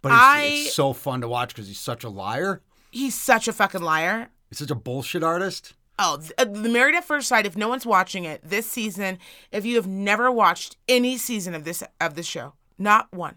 [0.02, 2.62] But it's, I- it's so fun to watch because he's such a liar.
[2.92, 4.30] He's such a fucking liar.
[4.50, 5.74] He's such a bullshit artist.
[6.00, 7.46] Oh, uh, the Married at First Sight.
[7.46, 9.20] If no one's watching it this season,
[9.52, 13.36] if you have never watched any season of this of the show, not one,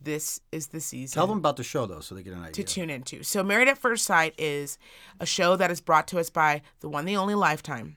[0.00, 1.14] this is the season.
[1.14, 3.22] Tell them about the show though, so they get an idea to tune into.
[3.24, 4.78] So, Married at First Sight is
[5.18, 7.96] a show that is brought to us by the one, the only Lifetime.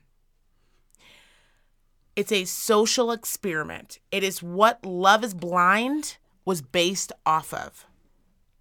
[2.15, 3.99] It's a social experiment.
[4.11, 7.85] It is what Love is Blind was based off of.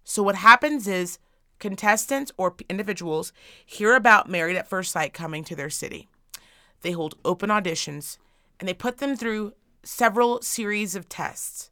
[0.03, 1.17] So, what happens is
[1.61, 3.31] contestants or individuals
[3.65, 6.09] hear about Married at First Sight coming to their city.
[6.81, 8.17] They hold open auditions
[8.59, 9.53] and they put them through
[9.83, 11.69] several series of tests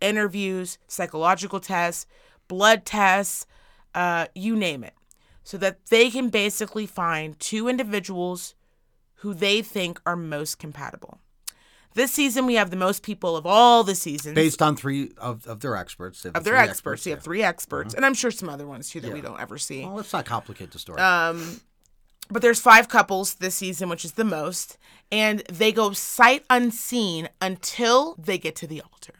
[0.00, 2.06] interviews, psychological tests,
[2.48, 3.46] blood tests,
[3.94, 4.94] uh, you name it,
[5.44, 8.56] so that they can basically find two individuals
[9.16, 11.20] who they think are most compatible.
[11.94, 14.34] This season, we have the most people of all the seasons.
[14.34, 16.24] Based on three of, of their experts.
[16.24, 17.06] Of their three experts.
[17.06, 19.58] You have three experts, and I'm sure some other ones too that we don't ever
[19.58, 19.84] see.
[19.84, 21.00] Well, let's not complicate the story.
[21.00, 21.60] Um,
[22.30, 24.78] but there's five couples this season, which is the most,
[25.10, 29.14] and they go sight unseen until they get to the altar.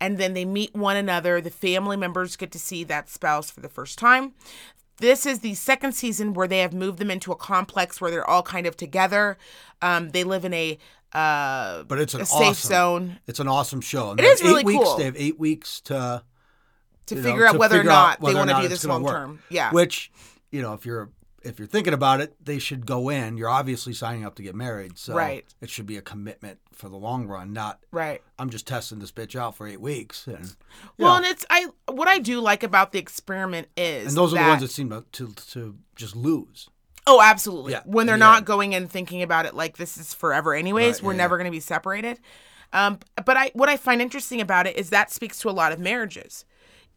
[0.00, 1.40] And then they meet one another.
[1.40, 4.34] The family members get to see that spouse for the first time.
[4.98, 8.28] This is the second season where they have moved them into a complex where they're
[8.28, 9.38] all kind of together.
[9.80, 10.76] Um, they live in a
[11.12, 14.10] uh, but it's an a safe awesome, zone It's an awesome show.
[14.10, 14.96] And It they really eight weeks, cool.
[14.96, 16.22] They have eight weeks to
[17.06, 18.50] to you know, figure out to whether or figure out not they whether or want
[18.50, 19.42] to do this long term.
[19.48, 19.70] Yeah.
[19.72, 20.10] Which,
[20.50, 21.10] you know, if you're
[21.42, 23.38] if you're thinking about it, they should go in.
[23.38, 25.46] You're obviously signing up to get married, so Right.
[25.60, 27.52] it should be a commitment for the long run.
[27.52, 28.20] Not right.
[28.38, 30.56] I'm just testing this bitch out for eight weeks, and
[30.98, 34.34] Well, know, and it's I what I do like about the experiment is and those
[34.34, 36.68] are the ones that seem to, to to just lose.
[37.08, 37.72] Oh, absolutely.
[37.72, 40.96] Yeah, When they're the not going and thinking about it like this is forever anyways,
[40.96, 42.20] Right, we're yeah, never going to be separated.
[42.72, 45.72] Um, but I what I find interesting about it is that speaks to a lot
[45.72, 46.44] of marriages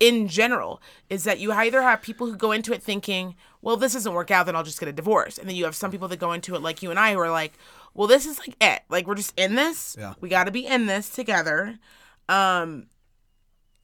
[0.01, 3.93] in general is that you either have people who go into it thinking, well, this
[3.93, 5.37] doesn't work out, then I'll just get a divorce.
[5.37, 7.19] And then you have some people that go into it like you and I who
[7.19, 7.53] are like,
[7.93, 8.81] well, this is like it.
[8.89, 9.95] Like we're just in this.
[9.97, 10.15] Yeah.
[10.19, 11.77] We got to be in this together.
[12.27, 12.87] Um,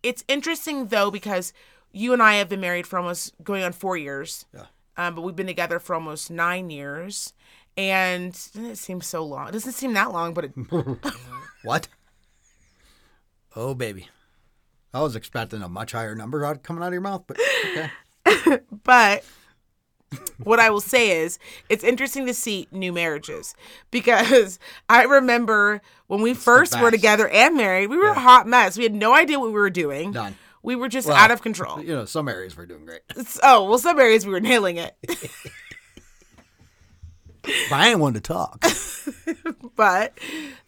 [0.02, 1.54] it's interesting though because
[1.92, 4.46] you and I have been married for almost going on four years.
[4.54, 4.66] Yeah.
[4.98, 7.34] Um, but we've been together for almost nine years,
[7.78, 9.50] and it seems so long.
[9.50, 10.54] It doesn't seem that long, but it,
[11.64, 11.88] What?
[13.56, 14.10] Oh baby,
[14.94, 18.60] I was expecting a much higher number out coming out of your mouth, but okay.
[18.84, 19.24] but
[20.44, 21.40] what I will say is
[21.70, 23.56] it's interesting to see new marriages
[23.92, 28.78] because I remember when we first were together and married, we were a hot mess.
[28.78, 30.12] We had no idea what we were doing.
[30.12, 30.38] Done.
[30.68, 31.82] We were just Well, out of control.
[31.82, 33.00] You know, some areas we're doing great.
[33.42, 34.98] Oh, well, some areas we were nailing it.
[37.42, 38.66] But I ain't one to talk.
[39.78, 40.18] but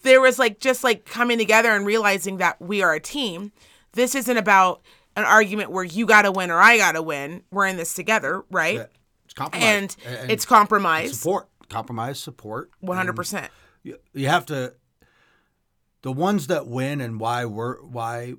[0.04, 3.52] there was like just like coming together and realizing that we are a team.
[3.92, 4.82] This isn't about
[5.18, 7.44] an argument where you got to win or I got to win.
[7.52, 8.88] We're in this together, right?
[9.26, 9.98] It's compromise.
[10.06, 12.72] And, it's compromise, support, compromise, support.
[12.80, 13.52] one hundred percent.
[13.84, 14.76] You, you have to.
[16.04, 18.36] The ones that win and why we're why,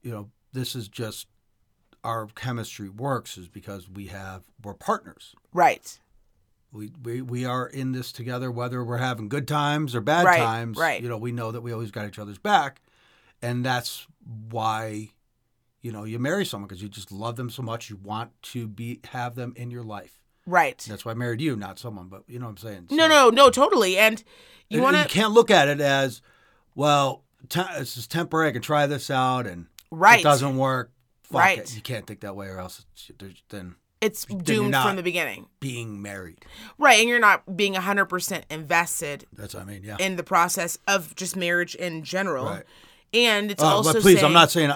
[0.00, 1.26] you know, this is just
[2.04, 5.34] our chemistry works is because we have we're partners.
[5.52, 5.98] Right,
[6.72, 10.38] We, we we are in this together, whether we're having good times or bad Right,
[10.38, 10.78] times.
[10.78, 11.00] right.
[11.02, 12.80] You know, we know that we always got each other's back,
[13.40, 14.06] and that's
[14.50, 15.10] why,
[15.80, 17.88] you know, you marry someone because you just love them so much.
[17.90, 20.18] You want to be have them in your life.
[20.46, 20.78] right.
[20.88, 22.08] That's why I married you, not someone.
[22.08, 22.86] But you know what I'm saying?
[22.90, 23.96] No, So- no, no, totally.
[23.96, 24.22] And
[24.68, 26.20] you want you to can't look at it as,
[26.74, 28.48] well, te- this is temporary.
[28.48, 30.20] I can try this out, and right.
[30.20, 30.90] it doesn't work.
[31.24, 31.58] Fuck Right.
[31.58, 31.74] it.
[31.76, 35.46] You can't think that way, or else it's, then It's you're doomed from the beginning,
[35.60, 36.44] being married.
[36.78, 36.98] right?
[36.98, 39.82] And you're not being hundred percent invested That's what I mean.
[39.84, 39.96] Yeah.
[40.00, 42.46] in the process of just marriage in general.
[42.46, 42.64] Right.
[43.14, 44.72] And it's Uh, also but please, saying, I'm not saying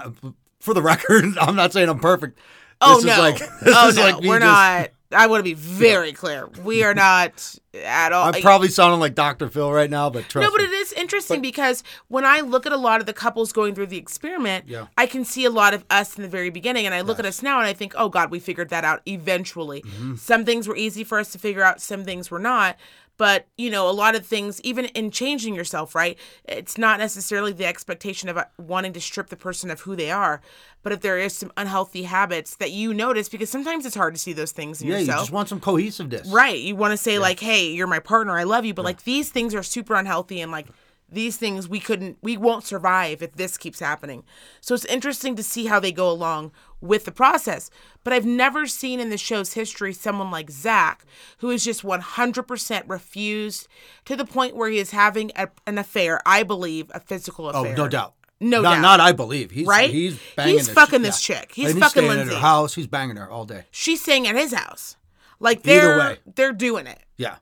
[0.60, 1.24] for the record.
[1.38, 2.38] I'm not saying I'm perfect.
[2.80, 3.18] Oh this no!
[3.18, 4.02] Like, this oh is no!
[4.02, 4.90] like We're just- not.
[5.12, 6.48] I want to be very clear.
[6.64, 8.34] We are not at all.
[8.34, 9.48] I'm probably sounding like Dr.
[9.48, 10.66] Phil right now, but trust no, but me.
[10.66, 13.86] it is interesting because when I look at a lot of the couples going through
[13.86, 14.86] the experiment, Yeah.
[14.96, 17.26] I can see a lot of us in the very beginning, and I look at
[17.26, 19.82] us now and I think, oh God, we figured that out eventually.
[19.82, 20.16] Mm-hmm.
[20.16, 22.76] Some things were easy for us to figure out, some things were not.
[23.18, 26.18] But you know, a lot of things, even in changing yourself, right?
[26.44, 30.10] It's not necessarily the expectation of uh, wanting to strip the person of who they
[30.10, 30.40] are,
[30.82, 34.20] but if there is some unhealthy habits that you notice, because sometimes it's hard to
[34.20, 35.20] see those things in yeah, you yourself.
[35.22, 36.28] just want some cohesiveness.
[36.28, 36.58] Right.
[36.58, 38.38] You want to say like, "Hey, you're my partner.
[38.38, 40.66] I love you," but like these things are super unhealthy and like
[41.08, 44.24] these things we couldn't we won't survive if this keeps happening.
[44.60, 47.70] So it's interesting to see how they go along with the process.
[48.04, 51.04] But I've never seen in the show's history someone like Zach
[51.38, 53.68] who is just 100% refused
[54.04, 57.72] to the point where he is having a, an affair, I believe, a physical affair.
[57.72, 58.14] Oh, no doubt.
[58.38, 58.80] No not, doubt.
[58.82, 59.50] Not I believe.
[59.50, 59.90] He's Right?
[59.90, 60.54] He's banging.
[60.54, 61.02] He's this fucking chick.
[61.02, 61.52] this chick.
[61.56, 62.74] And He's fucking staying at her house.
[62.74, 63.64] He's banging her all day.
[63.70, 64.96] She's staying at his house.
[65.40, 66.18] Like Either they're way.
[66.34, 67.02] they're doing it.
[67.16, 67.36] Yeah.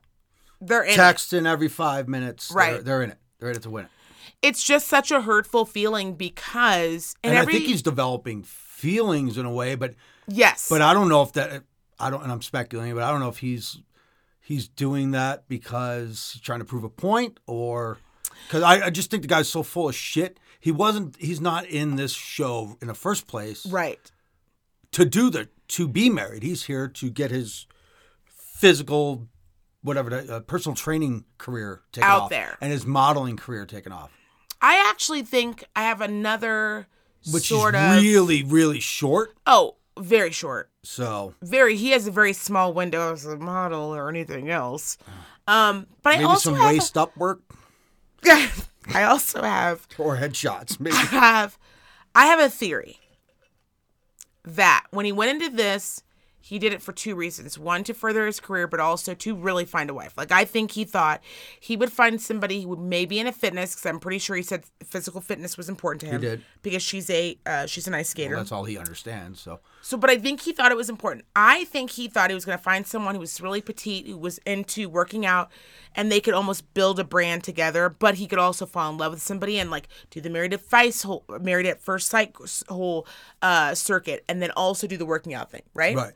[0.61, 0.97] They're in it.
[0.97, 2.49] Texting every five minutes.
[2.49, 2.85] They're- Right.
[2.85, 3.17] They're, in it.
[3.39, 3.91] They're in it to win it.
[4.47, 9.37] It's just such a hurtful feeling because and, And every I think he's developing feelings
[9.37, 9.95] in a way, but
[10.27, 11.63] yes but I don't know if that.
[11.97, 13.79] I don't, and I'm speculating, but I don't know if he's
[14.41, 17.97] he's doing that because he's trying to prove a point or
[18.47, 20.39] because I, I just think the guy's so full of shit.
[20.59, 21.15] He wasn't.
[21.17, 24.11] He's not in this show in the first place right
[24.91, 26.43] to do the to be married.
[26.43, 27.65] He's here to get his
[28.25, 29.27] physical,
[29.81, 32.57] whatever, uh, personal training career taken Out off, there.
[32.61, 34.11] and his modeling career taken off,
[34.61, 36.87] i actually think i have another
[37.31, 39.35] which sort is of really really short.
[39.47, 44.09] oh very short So very he has a very small window as a model or
[44.09, 44.97] anything else
[45.47, 47.41] um but i maybe also some have waist up work.
[48.93, 50.95] I also have Or headshots, maybe.
[50.95, 51.57] I have
[52.13, 52.99] I have a theory
[54.43, 56.01] that when he went into this,
[56.47, 57.57] he did it for two reasons.
[57.57, 60.15] One to further his career, but also to really find a wife.
[60.15, 61.23] Like I think he thought
[61.59, 64.63] he would find somebody who would maybe a fitness, because I'm pretty sure he said
[64.83, 66.21] physical fitness was important to him.
[66.21, 66.41] he did.
[66.61, 68.35] because she's a uh, she's an ice skater.
[68.35, 69.39] That's all he understands.
[69.39, 71.25] So So, but I think he thought it was important.
[71.35, 74.17] I think he thought he was going to find someone who was really petite, who
[74.17, 75.49] was into working out,
[75.95, 77.89] and they could almost build a brand together.
[77.89, 80.61] But he could also fall in love with somebody and like do the married at
[80.61, 82.35] first whole, married at first sight
[82.69, 83.07] whole
[83.41, 85.95] uh, circuit, and then also do the working out thing, right?
[85.95, 86.13] Right.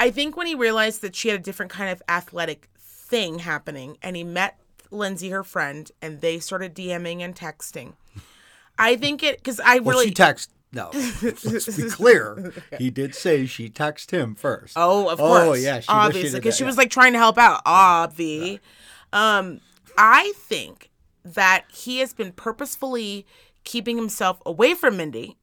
[0.00, 3.96] I think when he realized that she had a different kind of athletic thing happening,
[4.02, 4.58] and he met
[4.90, 7.94] Lindsay, her friend, and they started DMing and texting.
[8.78, 10.50] I think it because I well, really she text.
[10.72, 10.90] No,
[11.22, 12.52] let's be clear.
[12.78, 14.72] He did say she texted him first.
[14.76, 15.42] Oh, of course.
[15.42, 15.62] Oh, course.
[15.62, 16.68] yeah, she obviously, because she yeah.
[16.68, 17.64] was like trying to help out.
[17.64, 18.58] Obvi.
[19.12, 19.60] Um,
[19.96, 20.90] I think
[21.24, 23.24] that he has been purposefully
[23.62, 25.36] keeping himself away from Mindy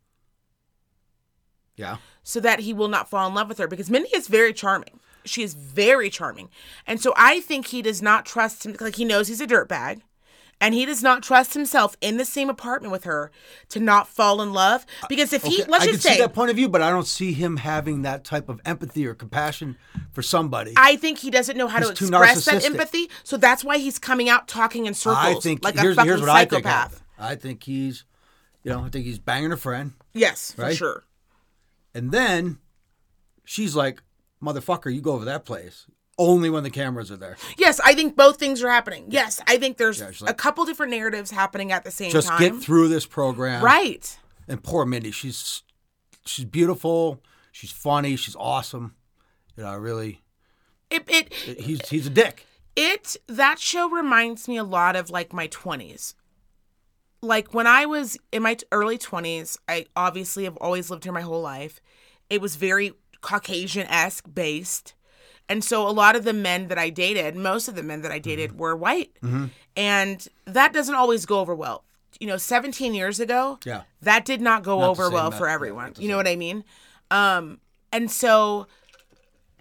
[1.76, 1.97] Yeah.
[2.24, 4.99] So that he will not fall in love with her because Mindy is very charming.
[5.24, 6.49] She is very charming.
[6.88, 10.01] And so I think he does not trust him like he knows he's a dirtbag.
[10.63, 13.32] And he does not trust himself in the same apartment with her
[13.69, 14.86] to not fall in love.
[15.09, 16.84] Because if he, Okay, let's I just can say, see that point of view, but
[16.84, 19.76] I don't see him having that type of empathy or compassion
[20.11, 20.74] for somebody.
[20.78, 23.09] I think he doesn't know how to He's too express that empathy.
[23.24, 26.09] So that's why he's coming out talking in circles I think like here's, a fucking
[26.09, 26.63] here's what I think.
[26.63, 27.01] psychopath.
[27.17, 28.05] I think he's,
[28.63, 31.03] you know, I think he's banging a friend, yes, for sure.
[31.94, 32.58] And then
[33.44, 34.02] she's like,
[34.42, 35.88] "Motherfucker, you go over that place."
[36.18, 37.36] Only when the cameras are there.
[37.58, 39.06] Yes, I think both things are happening.
[39.10, 42.14] Yes, I think there's Yeah, she's a couple different narratives happening at the same time.
[42.14, 42.39] Just time.
[42.39, 44.18] get through this program, Right.
[44.48, 45.64] And poor Mindy, she's
[46.26, 47.22] she's beautiful,
[47.52, 48.96] she's funny, she's awesome.
[49.56, 50.22] You know, I really,
[50.92, 52.46] It it he's he's a dick.
[52.76, 56.14] it that show reminds me a lot of like my 20s
[57.22, 61.22] like when i was in my early 20s i obviously have always lived here my
[61.22, 61.80] whole life.
[62.30, 64.93] It was very caucasian-esque based.
[65.49, 68.11] And so a lot of the men that i dated most of the men that
[68.11, 69.11] i dated were white.
[69.76, 71.84] And that doesn't always go over well.
[72.19, 73.82] You know 17 years ago Yeah.
[74.01, 75.93] that did not go Not over well met- for everyone.
[75.97, 76.63] you know what i mean?
[77.09, 77.59] Um
[77.91, 78.67] and so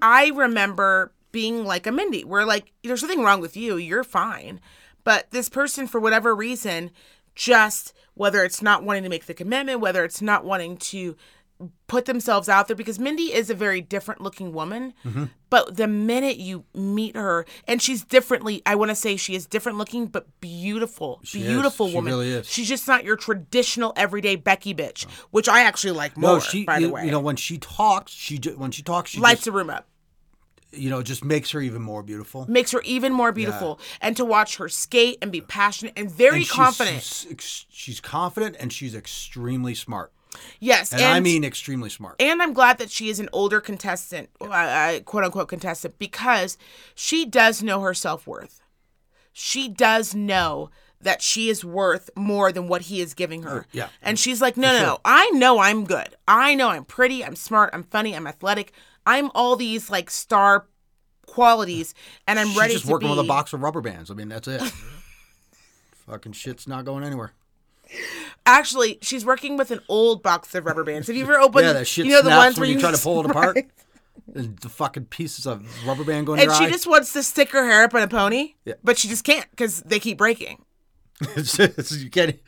[0.02, 4.60] I remember being like a Mindy, where like there's nothing wrong with you, you're fine.
[5.04, 6.90] But this person, for whatever reason,
[7.40, 11.16] just whether it's not wanting to make the commitment, whether it's not wanting to
[11.86, 14.92] put themselves out there, because Mindy is a very different looking woman.
[15.04, 15.24] Mm-hmm.
[15.48, 19.46] But the minute you meet her, and she's differently, I want to say she is
[19.46, 21.46] different looking, but beautiful, She is.
[21.48, 22.12] beautiful She woman.
[22.12, 22.46] really is.
[22.46, 26.34] She's just not your traditional everyday Becky bitch, which I actually like more.
[26.34, 26.64] no, she.
[26.64, 29.40] by you, the way, you know, when she talks, she when she talks, she lights
[29.40, 29.86] just, the room up.
[30.72, 32.46] You know just makes her even more beautiful.
[32.48, 36.36] makes her even more beautiful and to watch her skate and be passionate and very
[36.38, 40.12] And she's- confident She's, she's confident and she's extremely smart,
[40.60, 42.16] yes and, I mean extremely smart.
[42.20, 46.56] and i'm glad that she is an older contestant uh, uh, quote unquote contestant because
[46.94, 48.60] she does know her self-worth
[49.32, 50.70] she does know
[51.02, 53.64] that she is worth more than what he is giving her.
[53.72, 54.98] yeah, And she's like, no, no, no.
[55.02, 56.14] I know I'm good.
[56.28, 57.24] I know I'm pretty.
[57.24, 57.70] I'm smart.
[57.72, 58.14] I'm funny.
[58.14, 58.74] I'm athletic.
[59.06, 60.66] I'm all these like star
[61.26, 61.94] qualities,
[62.26, 62.52] and I'm ready.
[62.52, 63.16] She's ready just to working be.
[63.16, 64.10] with a box of rubber bands.
[64.10, 64.60] I mean, that's it.
[66.06, 67.32] Fucking shit's not going anywhere.
[68.46, 71.06] Actually, she's working with an old box of rubber bands.
[71.08, 71.66] Have you ever opened?
[71.66, 73.56] Yeah, that shit you know the ones when where you try to pull it apart.
[73.56, 73.70] Right.
[74.32, 76.70] The fucking pieces of rubber band going in And she eye.
[76.70, 78.74] just wants to stick her hair up in a pony, Yeah.
[78.84, 80.64] but she just can't because they keep breaking.
[81.36, 82.38] You can't.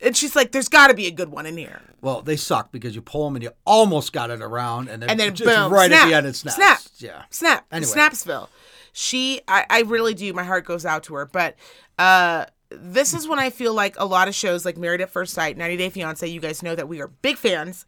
[0.00, 2.70] And she's like, "There's got to be a good one in here." Well, they suck
[2.70, 5.48] because you pull them and you almost got it around, and then, And then just
[5.48, 6.56] boom, right snap, at the end it snaps.
[6.56, 7.22] snap, Yeah.
[7.30, 7.90] snap, Anyway.
[7.92, 8.48] Snapsville.
[8.92, 10.32] She, I, I really do.
[10.32, 11.26] My heart goes out to her.
[11.26, 11.56] But
[11.98, 15.34] uh, this is when I feel like a lot of shows, like Married at First
[15.34, 16.26] Sight, 90 Day Fiance.
[16.26, 17.84] You guys know that we are big fans.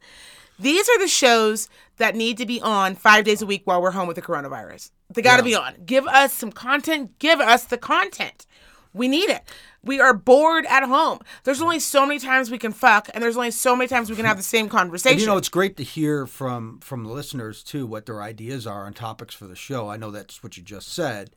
[0.59, 3.91] These are the shows that need to be on five days a week while we're
[3.91, 4.91] home with the coronavirus.
[5.13, 5.49] They got to Yeah.
[5.49, 5.75] be on.
[5.85, 7.17] Give us some content.
[7.19, 8.45] Give us the content.
[8.93, 9.41] We need it.
[9.83, 11.19] We are bored at home.
[11.43, 14.15] There's only so many times we can fuck, and there's only so many times we
[14.15, 15.13] can have the same conversation.
[15.15, 18.67] And you know, it's great to hear from from the listeners too what their ideas
[18.67, 19.89] are on topics for the show.
[19.89, 21.31] I know that's what you just said,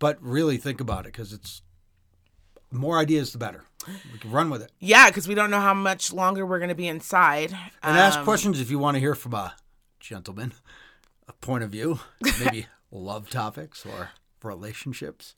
[0.00, 1.62] but really think about it because it's
[2.72, 3.62] more ideas the better.
[4.12, 6.70] We can run with it yeah, because we don't know how much longer we're going
[6.70, 7.52] to be inside.
[7.82, 9.54] and ask Um, questions if you want to hear from a
[10.00, 10.52] gentleman,
[11.28, 12.00] a point of view,
[12.40, 14.10] maybe love topics or
[14.42, 15.34] relationships.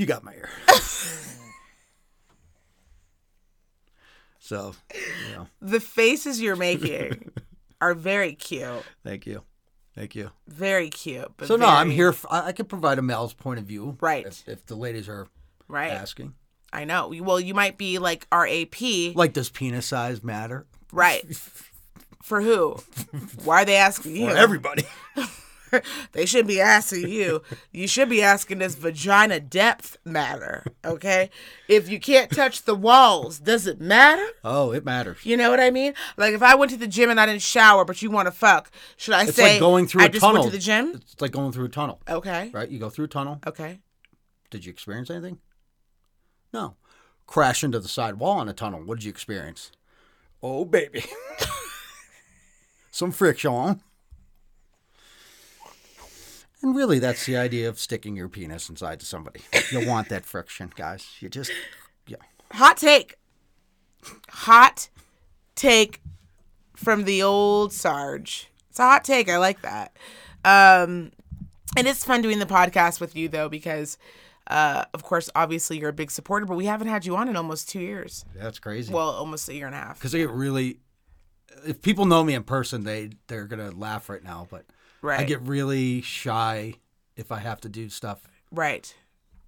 [0.00, 0.48] You got my ear.
[4.38, 7.30] so, you know, The faces you're making
[7.82, 8.82] are very cute.
[9.04, 9.42] thank you,
[9.94, 10.30] thank you.
[10.48, 11.30] Very cute.
[11.44, 12.14] So no, I'm here.
[12.30, 14.24] I can provide a male's point of view, Right.
[14.26, 15.28] If, if the ladies are
[15.68, 15.92] Right.
[15.92, 16.32] asking,
[16.72, 17.12] I know.
[17.20, 20.66] Well, you might be like our AP, Like, does penis size matter?
[20.92, 21.24] right?
[22.22, 22.76] For who?
[23.44, 24.28] Why are they asking you?
[24.30, 24.84] For everybody.
[26.12, 27.42] They should be asking you.
[27.72, 30.64] You should be asking this vagina depth matter?
[30.84, 31.30] Okay.
[31.68, 34.26] If you can't touch the walls, does it matter?
[34.44, 35.24] oh, it matters.
[35.24, 35.94] You know what I mean?
[36.16, 38.32] Like if I went to the gym and I didn't shower, but you want to
[38.32, 40.42] fuck, should I It's say like going through I a just tunnel.
[40.42, 40.92] went to the gym?
[40.96, 42.50] It's like going through a tunnel, Okay.
[42.52, 42.68] right?
[42.68, 43.40] You go through a tunnel.
[43.46, 43.80] Okay.
[44.50, 45.38] Did you experience anything?
[46.52, 46.74] No.
[47.26, 48.82] Crash into the side wall in a tunnel.
[48.84, 49.70] What did you experience?
[50.42, 51.04] Oh, baby.
[52.90, 53.82] Some friction.
[56.62, 59.40] And really, that's the idea of sticking your penis inside to somebody.
[59.70, 61.06] You want that friction, guys.
[61.20, 61.50] You just,
[62.06, 62.16] yeah.
[62.52, 63.16] Hot take.
[64.28, 64.88] Hot
[65.54, 66.00] take
[66.76, 68.50] from the old Sarge.
[68.68, 69.28] It's a hot take.
[69.28, 69.96] I like that.
[70.44, 71.12] Um,
[71.76, 73.96] and it's fun doing the podcast with you though because,
[74.46, 77.36] uh, of course, obviously you're a big supporter, but we haven't had you on in
[77.36, 78.24] almost two years.
[78.34, 78.92] That's crazy.
[78.92, 79.98] Well, almost a year and a half.
[79.98, 80.78] because I get really,
[81.66, 84.46] if people know me in person, they they're gonna laugh right now.
[84.50, 84.64] But
[85.02, 85.20] Right.
[85.20, 86.74] I get really shy
[87.16, 88.20] if I have to do stuff
[88.52, 88.94] right.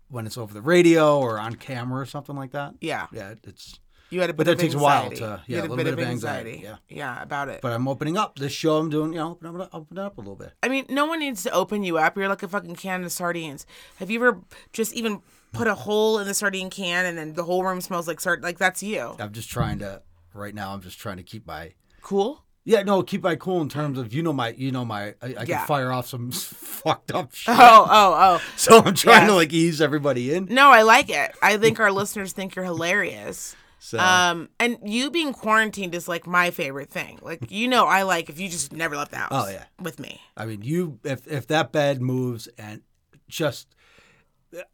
[0.08, 2.74] when it's over the radio or on camera or something like that.
[2.80, 3.06] Yeah.
[3.12, 3.78] Yeah, it's.
[4.10, 5.16] You had a bit But that of takes a while anxiety.
[5.16, 6.52] to- You yeah, had a little bit, of anxiety.
[6.56, 7.62] anxiety, yeah, about it.
[7.62, 8.38] But I'm opening up.
[8.38, 10.52] This show I'm doing, you know, open up, open it up a little bit.
[10.62, 12.14] I mean, no one needs to open you up.
[12.18, 13.64] You're like a fucking can of sardines.
[13.96, 14.42] Have you ever
[14.74, 15.22] just even
[15.54, 18.42] put a hole in the sardine can and then the whole room smells like sard?
[18.42, 19.16] Like that's you.
[19.18, 20.02] I'm just trying to.
[20.34, 21.72] Right now, I'm just trying to keep my.
[22.02, 22.44] Cool.
[22.64, 25.26] Yeah, no, keep my cool in terms of you know my, you know my, I,
[25.26, 25.44] I Yeah.
[25.58, 27.54] can fire off some fucked up shit.
[27.58, 28.42] Oh, oh, oh.
[28.56, 29.28] So I'm trying Yes.
[29.30, 30.46] to like ease everybody in.
[30.46, 31.32] No, I like it.
[31.42, 33.56] I think our listeners think you're hilarious.
[33.80, 37.18] So Um, and you being quarantined is like my favorite thing.
[37.20, 39.30] Like you know, I like if you just never left the house.
[39.32, 39.64] Oh, yeah.
[39.80, 40.20] with me.
[40.36, 42.82] I mean, you if if that bed moves and
[43.28, 43.74] just,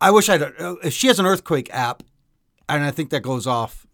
[0.01, 0.43] I wish I'd.
[0.43, 2.03] uh, If she has an earthquake app,
[2.69, 3.87] and I think that goes off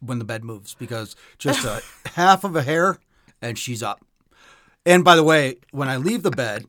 [0.00, 1.82] when the bed moves because just a
[2.14, 2.98] half of a hair
[3.42, 4.04] and she's up.
[4.86, 6.64] And by the way, when I leave the bed,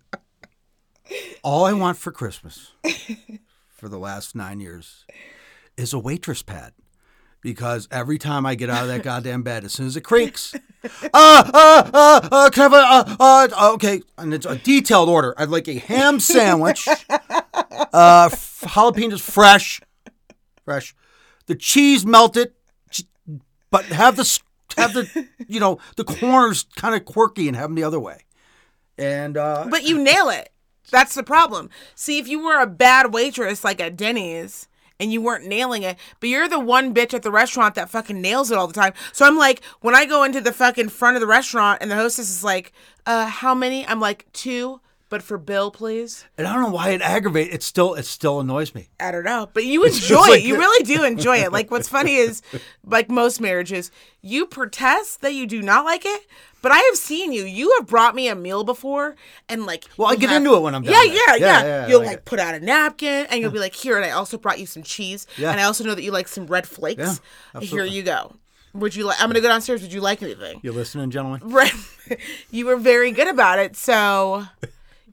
[1.43, 2.71] all I want for Christmas
[3.69, 5.05] for the last nine years
[5.77, 6.73] is a waitress pad.
[7.41, 10.55] Because every time I get out of that goddamn bed, as soon as it creaks,
[10.85, 12.75] uh, uh, uh, uh, can I have a,
[13.21, 15.35] uh, uh, okay, and it's a detailed order.
[15.37, 19.81] I'd like a ham sandwich, uh, jalapenos fresh,
[20.63, 20.95] fresh,
[21.47, 22.53] the cheese melted,
[23.69, 24.23] but have the
[24.77, 28.21] have the you know the corners kind of quirky and have them the other way,
[28.97, 30.49] and uh, But you nail it.
[30.91, 31.69] That's the problem.
[31.95, 34.67] See, if you were a bad waitress like at Denny's
[34.99, 38.21] and you weren't nailing it, but you're the one bitch at the restaurant that fucking
[38.21, 38.93] nails it all the time.
[39.11, 41.95] So I'm like, when I go into the fucking front of the restaurant and the
[41.95, 42.73] hostess is like,
[43.05, 43.87] uh, how many?
[43.87, 44.81] I'm like, two,
[45.13, 46.25] but for bill, please.
[46.39, 47.53] and I don't know why it aggravates.
[47.53, 48.89] It still it still annoys me.
[48.99, 50.43] I don't know, but you enjoy like it.
[50.47, 51.51] You really do enjoy it.
[51.51, 52.41] Like what's funny is,
[52.83, 53.91] like most marriages,
[54.23, 56.21] you protest that you do not like it.
[56.63, 57.43] But I have seen you.
[57.43, 59.15] You have brought me a meal before,
[59.47, 61.63] and like, Well, I get have- into it when I'm done Yeah, yeah, Yeah, yeah.
[61.63, 64.11] yeah, you'll like like put out a napkin, and you'll be like, "Here," and I
[64.11, 65.51] also brought you some cheese, Yeah.
[65.51, 67.21] and I also know that you like some red flakes.
[67.53, 68.33] Yeah, Here you go.
[68.73, 69.21] Would you like?
[69.21, 69.83] I'm gonna go downstairs.
[69.83, 70.59] Would you like anything?
[70.63, 71.41] You listening, gentlemen?
[71.43, 71.71] Right.
[72.49, 73.75] you were very good about it.
[73.75, 74.45] So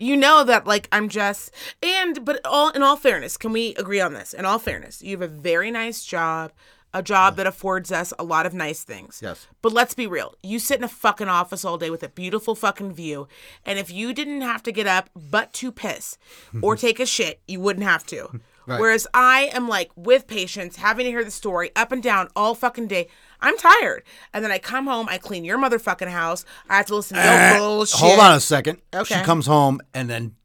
[0.00, 4.00] you know that like I'm just and but all in all fairness, can we agree
[4.00, 4.32] on this?
[4.32, 6.52] In all fairness, you have a very nice job,
[6.94, 9.20] a job that affords us a lot of nice things.
[9.22, 9.46] Yes.
[9.62, 10.34] But let's be real.
[10.42, 13.28] You sit in a fucking office all day with a beautiful fucking view,
[13.66, 16.16] and if you didn't have to get up but to piss
[16.62, 18.40] or take a shit, you wouldn't have to.
[18.66, 18.80] Right.
[18.80, 22.54] Whereas I am like with patients, having to hear the story up and down all
[22.54, 23.08] fucking day.
[23.40, 24.02] I'm tired.
[24.32, 26.44] And then I come home, I clean your motherfucking house.
[26.68, 28.00] I have to listen to your eh, bullshit.
[28.00, 28.78] Hold on a second.
[28.94, 29.18] Okay.
[29.18, 30.36] She comes home and then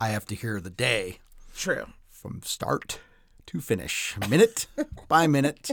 [0.00, 1.18] I have to hear the day
[1.54, 1.86] True.
[2.10, 2.98] from start
[3.46, 4.66] to finish, minute
[5.08, 5.70] by minute,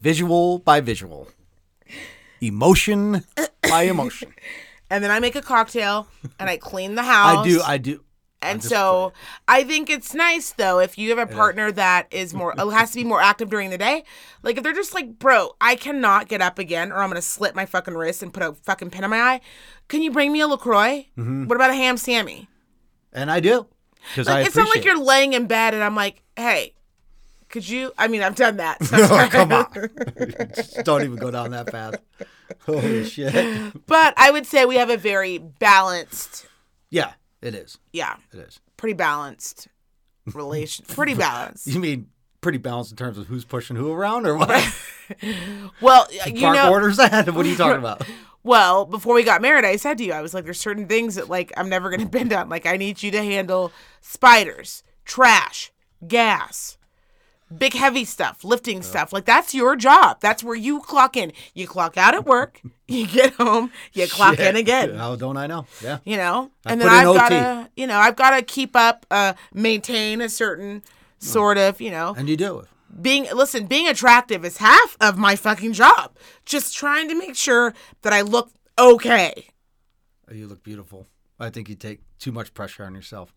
[0.00, 1.28] visual by visual,
[2.40, 3.24] emotion
[3.62, 4.34] by emotion.
[4.90, 6.06] And then I make a cocktail
[6.38, 7.38] and I clean the house.
[7.38, 7.62] I do.
[7.62, 8.04] I do.
[8.44, 9.12] And so
[9.48, 12.96] I think it's nice though if you have a partner that is more has to
[12.96, 14.04] be more active during the day.
[14.42, 17.54] Like if they're just like, bro, I cannot get up again or I'm gonna slit
[17.54, 19.40] my fucking wrist and put a fucking pin in my eye.
[19.88, 21.06] Can you bring me a LaCroix?
[21.18, 21.46] Mm-hmm.
[21.46, 22.48] What about a ham Sammy?
[23.12, 23.66] and I do
[24.16, 26.74] I Like, it's not like you're laying in bed and I'm like, hey,
[27.48, 28.78] could you I mean I've done that.
[28.92, 29.66] Oh, come on.
[30.84, 31.96] Don't even go down that path.
[32.66, 33.86] Holy shit.
[33.86, 36.46] but I would say we have a very balanced
[36.90, 37.12] Yeah,
[37.44, 37.78] it is.
[37.92, 38.60] yeah, It is.
[38.76, 39.68] pretty balanced
[40.32, 41.66] relation pretty balanced.
[41.66, 42.08] You mean
[42.40, 44.50] pretty balanced in terms of who's pushing who around or what?
[45.80, 47.28] Well, you Park know orders that?
[47.34, 48.02] What are you talking about?
[48.46, 51.14] Well, before we got married, I said to you, I was like, there's certain things
[51.14, 52.50] that like I'm never gonna bend on.
[52.50, 53.72] Like I need you to handle
[54.02, 55.72] spiders, trash,
[56.06, 56.76] gas,
[57.56, 59.12] big heavy stuff, lifting stuff.
[59.12, 60.20] Like that's your job.
[60.20, 61.32] That's where you clock in.
[61.54, 64.94] You clock out at work, you get home, you clock in again.
[64.94, 65.66] How don't I know?
[65.82, 65.98] Yeah.
[66.04, 69.06] You know, I and then I've got to, you know, I've got to keep up,
[69.10, 70.82] uh, maintain a certain
[71.18, 72.66] sort of, you know, And you do it.
[73.00, 76.16] being listen, being attractive is half of my fucking job.
[76.44, 79.48] Just trying to make sure that I look okay.
[80.32, 81.06] You look beautiful.
[81.38, 83.34] I think you take too much pressure on yourself.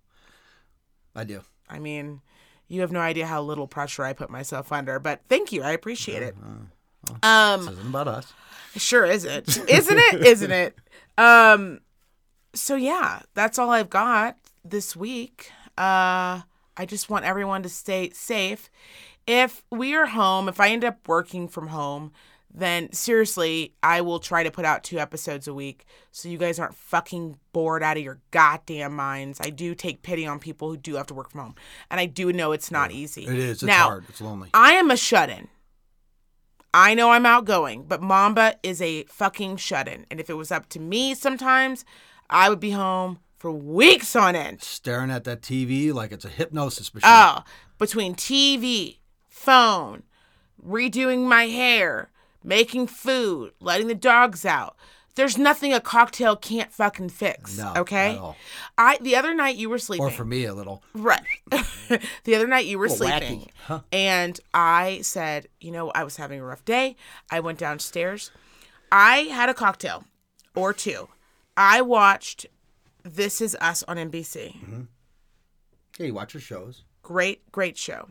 [1.15, 1.41] I do.
[1.69, 2.21] I mean,
[2.68, 5.63] you have no idea how little pressure I put myself under, but thank you.
[5.63, 6.36] I appreciate it.
[7.24, 8.34] Um, This isn't about us.
[8.76, 9.47] sure isn't.
[9.70, 10.26] Isn't it?
[10.26, 10.78] Isn't it?
[11.18, 11.80] Um
[12.53, 15.51] so yeah, that's all I've got this week.
[15.78, 16.41] Uh
[16.80, 18.70] I just want everyone to stay safe.
[19.26, 22.11] If we are home, if I end up working from home,
[22.57, 26.57] then seriously, I will try to put out two episodes a week so you guys
[26.57, 29.39] aren't fucking bored out of your goddamn minds.
[29.39, 31.55] I do take pity on people who do have to work from home.
[31.91, 33.25] And I do know it's not easy.
[33.25, 33.51] It is.
[33.57, 34.05] It's now, hard.
[34.09, 34.49] It's lonely.
[34.53, 35.49] I am a shut in.
[36.73, 40.05] I know I'm outgoing, but Mamba is a fucking shut in.
[40.09, 41.85] And if it was up to me sometimes,
[42.29, 44.61] I would be home for weeks on end.
[44.61, 47.09] Staring at that TV like it's a hypnosis machine.
[47.11, 47.43] Oh,
[47.77, 48.97] between TV,
[49.29, 50.03] phone,
[50.63, 52.11] redoing my hair,
[52.43, 54.75] making food, letting the dogs out.
[55.15, 57.57] There's nothing a cocktail can't fucking fix.
[57.57, 58.19] No, okay?
[58.77, 60.05] I the other night you were sleeping.
[60.05, 60.83] or for me, a little.
[60.93, 61.21] Right.
[62.23, 63.49] the other night you were Little wacky, sleeping.
[63.65, 63.79] huh?
[63.91, 66.95] And I said, you know, I was having a rough day.
[67.31, 68.29] I went downstairs.
[68.91, 70.03] I had a cocktail
[70.55, 71.07] or two.
[71.57, 72.45] I watched
[73.01, 74.53] This Is Us on NBC.
[74.53, 74.81] Mm-hmm.
[75.97, 76.83] Hey, you watch your shows.
[77.01, 78.09] Great, great show.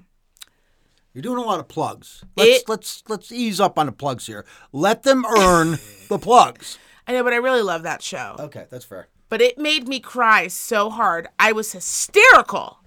[1.17, 2.23] You're doing a lot of plugs.
[2.37, 4.45] Let's It- let's let's ease up on the plugs here.
[4.71, 5.79] Let them earn
[6.11, 6.77] the plugs.
[7.09, 8.37] I know, but I really love that show.
[8.39, 9.09] Okay, that's fair.
[9.31, 11.27] But it made me cry so hard.
[11.39, 12.81] I was hysterical.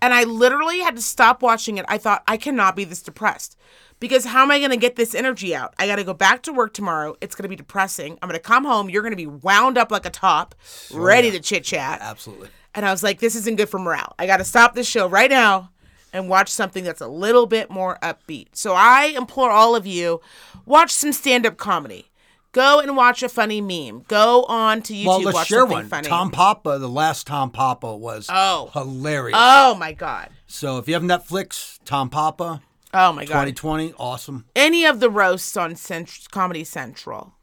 [0.00, 1.84] And I literally had to stop watching it.
[1.88, 3.58] I thought, I cannot be this depressed.
[4.00, 5.74] Because how am I going to get this energy out?
[5.78, 7.16] I got to go back to work tomorrow.
[7.20, 8.18] It's going to be depressing.
[8.22, 8.88] I'm going to come home.
[8.88, 10.54] You're going to be wound up like a top,
[10.90, 12.00] ready to chit chat.
[12.00, 12.48] Absolutely.
[12.74, 14.14] And I was like, this isn't good for morale.
[14.18, 15.70] I got to stop this show right now
[16.16, 18.48] and watch something that's a little bit more upbeat.
[18.54, 20.20] So I implore all of you,
[20.64, 22.06] watch some stand up comedy.
[22.52, 24.04] Go and watch a funny meme.
[24.08, 25.88] Go on to YouTube, Well, let's watch share one.
[25.88, 26.08] funny.
[26.08, 28.70] Tom Papa, the last Tom Papa was Oh.
[28.72, 29.36] hilarious.
[29.38, 30.30] oh my god.
[30.46, 32.62] so if you have Netflix, Tom Papa,
[32.94, 33.44] Oh my god.
[33.44, 34.46] 2020, awesome.
[34.56, 37.34] Any of the roasts on Cent- Comedy Central.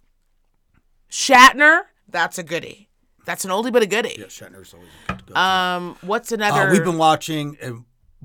[1.11, 2.89] Shatner, that's a goodie.
[3.26, 4.15] That's an oldie but a goodie.
[4.17, 4.89] Yeah, Shatner's always
[5.28, 5.38] good.
[5.38, 6.69] Um, what's another?
[6.69, 7.71] Uh, we've been watching uh,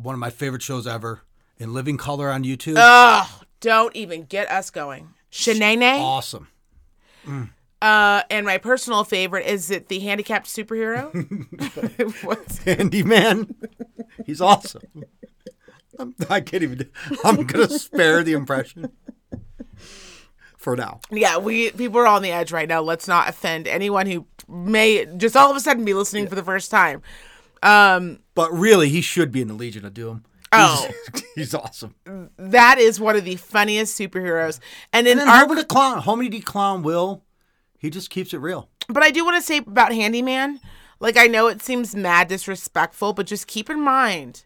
[0.00, 1.22] one of my favorite shows ever,
[1.58, 2.74] In Living Color on YouTube.
[2.76, 5.08] Oh, don't even get us going.
[5.32, 6.00] Shanae.
[6.00, 6.48] awesome.
[7.82, 11.12] Uh, and my personal favorite is it the handicapped superhero?
[12.24, 13.54] What's Handyman.
[14.24, 14.82] He's awesome.
[15.98, 16.88] I'm, I can't even.
[17.24, 18.90] I'm gonna spare the impression
[20.56, 21.00] for now.
[21.10, 22.80] yeah, we people are on the edge right now.
[22.80, 26.42] Let's not offend anyone who may just all of a sudden be listening for the
[26.44, 27.02] first time.
[27.62, 30.24] Um, But really, he should be in the Legion of Doom.
[30.52, 30.88] Oh.
[31.12, 31.94] he's, he's awesome.
[32.36, 34.60] that is one of the funniest superheroes.
[34.92, 37.22] And in And then our Homie the Clown, Homie the Clown, Will,
[37.78, 38.68] he just keeps it real.
[38.88, 40.60] But I do want to say about Handyman,
[41.00, 44.44] like I know it seems mad disrespectful, but just keep in mind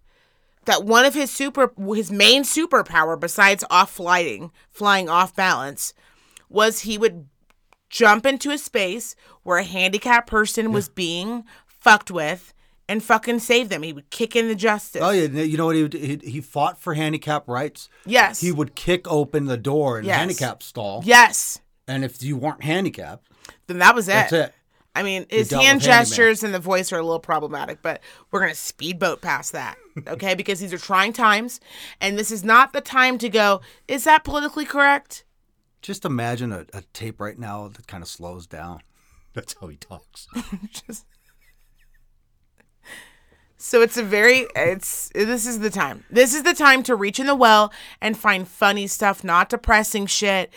[0.64, 5.94] that one of his super his main superpower besides off flying, flying off balance,
[6.48, 7.28] was he would
[7.88, 12.52] jump into a space where a handicapped person was being fucked with
[12.88, 13.82] and fucking save them.
[13.82, 15.02] He would kick in the justice.
[15.02, 17.88] Oh yeah, you know what he would, he, he fought for handicap rights.
[18.04, 18.40] Yes.
[18.40, 20.14] He would kick open the door in Yes.
[20.14, 21.60] the handicap stall, yes.
[21.86, 23.28] and if you weren't handicapped,
[23.66, 24.12] Then that was it.
[24.12, 24.54] that's it.
[24.94, 28.52] I mean, his hand gestures and the voice are a little problematic, but we're going
[28.52, 30.34] to speedboat past that, okay?
[30.36, 31.60] because these are trying times,
[32.00, 35.24] and this is not the time to go, is that politically correct?
[35.80, 38.80] Just imagine a, a tape right now that kind of slows down.
[39.32, 40.28] That's how he talks.
[40.86, 41.06] Just...
[43.64, 46.02] So it's a very it's this is the time.
[46.10, 50.06] This is the time to reach in the well and find funny stuff, not depressing
[50.06, 50.52] shit.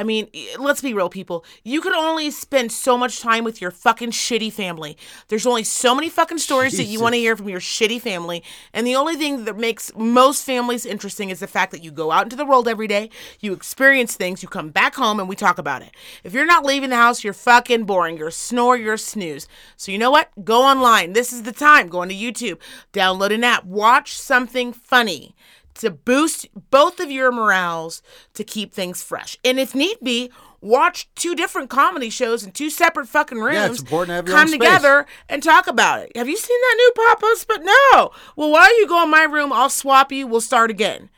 [0.00, 0.28] I mean,
[0.58, 1.44] let's be real people.
[1.62, 4.96] You can only spend so much time with your fucking shitty family.
[5.28, 8.42] There's only so many fucking stories that you want to hear from your shitty family.
[8.72, 12.12] And the only thing that makes most families interesting is the fact that you go
[12.12, 15.36] out into the world every day, you experience things, you come back home and we
[15.36, 15.90] talk about it.
[16.24, 18.16] If you're not leaving the house, you're fucking boring.
[18.16, 19.46] You're a snore, you're snooze.
[19.76, 20.30] So you know what?
[20.42, 21.12] Go online.
[21.12, 21.88] This is the time.
[21.88, 22.56] Go onto YouTube,
[22.94, 25.34] download an app, watch something funny.
[25.74, 28.02] To boost both of your morales
[28.34, 29.36] to keep things fresh.
[29.44, 33.54] And if need be, watch two different comedy shows in two separate fucking rooms.
[33.54, 36.16] Yeah, it's important to have your come together and talk about it.
[36.16, 37.44] Have you seen that new Papa's?
[37.44, 38.10] But no.
[38.36, 40.26] Well, why don't you go in my room, I'll swap you.
[40.26, 41.10] We'll start again.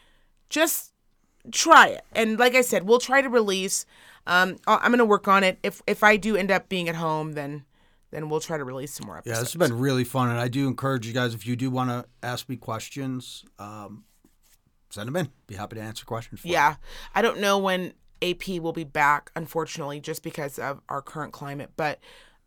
[0.48, 0.92] Just
[1.50, 2.04] try it.
[2.12, 3.86] And like I said, we'll try to release.
[4.26, 5.58] Um, I'm gonna work on it.
[5.62, 7.64] If if I do end up being at home, then
[8.12, 9.36] then we'll try to release some more episodes.
[9.36, 11.70] Yeah, this has been really fun, and I do encourage you guys if you do
[11.70, 14.04] want to ask me questions, um,
[14.92, 15.28] send them in.
[15.46, 16.44] Be happy to answer questions.
[16.44, 16.52] You.
[16.52, 16.76] Yeah.
[17.14, 21.70] I don't know when AP will be back, unfortunately, just because of our current climate.
[21.76, 21.98] But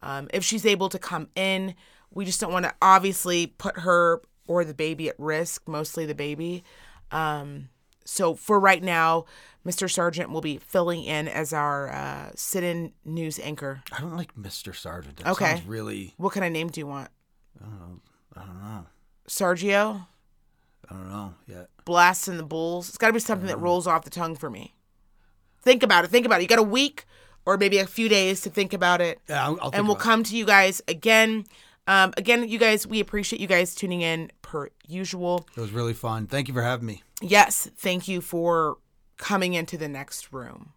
[0.01, 1.75] um, if she's able to come in,
[2.11, 6.15] we just don't want to obviously put her or the baby at risk, mostly the
[6.15, 6.63] baby.
[7.11, 7.69] Um,
[8.05, 9.25] so for right now,
[9.65, 9.91] Mr.
[9.91, 13.81] Sargent will be filling in as our uh, sit in news anchor.
[13.91, 14.75] I don't like Mr.
[14.75, 15.17] Sargent.
[15.17, 15.55] That Okay.
[15.55, 16.13] sounds really.
[16.17, 17.09] What kind of name do you want?
[17.59, 17.65] I
[18.45, 18.85] don't know.
[19.27, 20.05] Sergio?
[20.89, 21.69] I don't know yet.
[21.85, 22.89] Blast in the Bulls.
[22.89, 24.75] It's got to be something that rolls off the tongue for me.
[25.61, 26.09] Think about it.
[26.11, 26.43] Think about it.
[26.43, 27.05] You got a week
[27.45, 29.19] or maybe a few days to think about it.
[29.29, 30.09] Yeah, I'll, I'll and we'll about it.
[30.09, 31.45] come to you guys again.
[31.87, 35.47] Um, again, you guys, we appreciate you guys tuning in per usual.
[35.55, 36.25] It was really fun.
[36.27, 37.03] Thank you for having me.
[37.21, 38.77] Yes, thank you for
[39.17, 40.73] coming into the next room.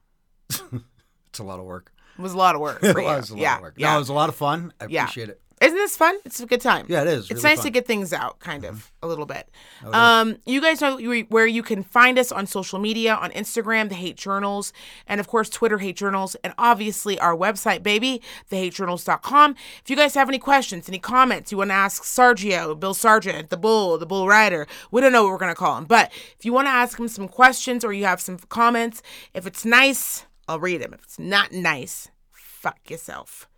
[1.30, 1.92] It's a lot of work.
[2.18, 2.78] It was a lot of work.
[2.82, 3.74] It was a lot yeah, of work.
[3.76, 3.90] Yeah.
[3.90, 4.72] No, it was a lot of fun.
[4.80, 5.02] I Yeah.
[5.02, 5.40] appreciate it.
[5.60, 6.16] Isn't this fun?
[6.24, 6.86] It's a good time.
[6.88, 7.30] Yeah, it is.
[7.30, 7.64] It's really nice fun.
[7.64, 9.48] to get things out, kind of, a little bit.
[9.84, 10.98] Um, you guys know
[11.28, 14.72] where you can find us on social media, on Instagram, The Hate Journals,
[15.06, 19.56] and of course, Twitter, Hate Journals, and obviously our website, baby, thehatejournals.com.
[19.82, 23.50] If you guys have any questions, any comments, you want to ask Sergio, Bill Sargent,
[23.50, 26.12] the Bull, the Bull Rider, we don't know what we're going to call him, but
[26.38, 29.02] if you want to ask him some questions or you have some comments,
[29.34, 30.94] if it's nice, I'll read them.
[30.94, 33.48] If it's not nice, fuck yourself.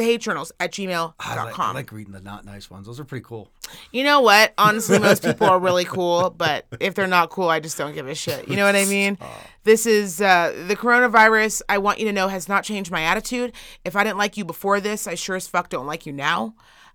[0.00, 1.14] The Hate Journals at gmail.com.
[1.18, 2.86] I like, I like reading the not nice ones.
[2.86, 3.50] Those are pretty cool.
[3.92, 4.54] You know what?
[4.56, 8.08] Honestly, most people are really cool, but if they're not cool, I just don't give
[8.08, 8.48] a shit.
[8.48, 9.18] You know what I mean?
[9.64, 11.60] This is uh, the coronavirus.
[11.68, 13.52] I want you to know has not changed my attitude.
[13.84, 16.54] If I didn't like you before this, I sure as fuck don't like you now.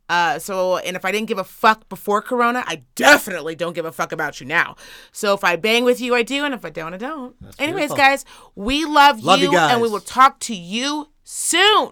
[0.09, 3.85] Uh, so, and if I didn't give a fuck before Corona, I definitely don't give
[3.85, 4.77] a fuck about you now.
[5.11, 7.35] So, if I bang with you, I do, and if I don't, I don't.
[7.59, 7.97] Anyways, beautiful.
[7.97, 8.25] guys,
[8.55, 11.91] we love, Love you and we will talk to you soon.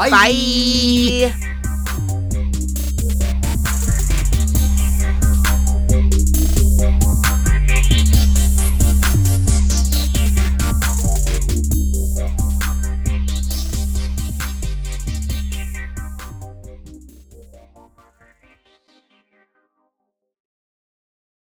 [0.00, 0.08] Bye.
[0.08, 1.59] Bye.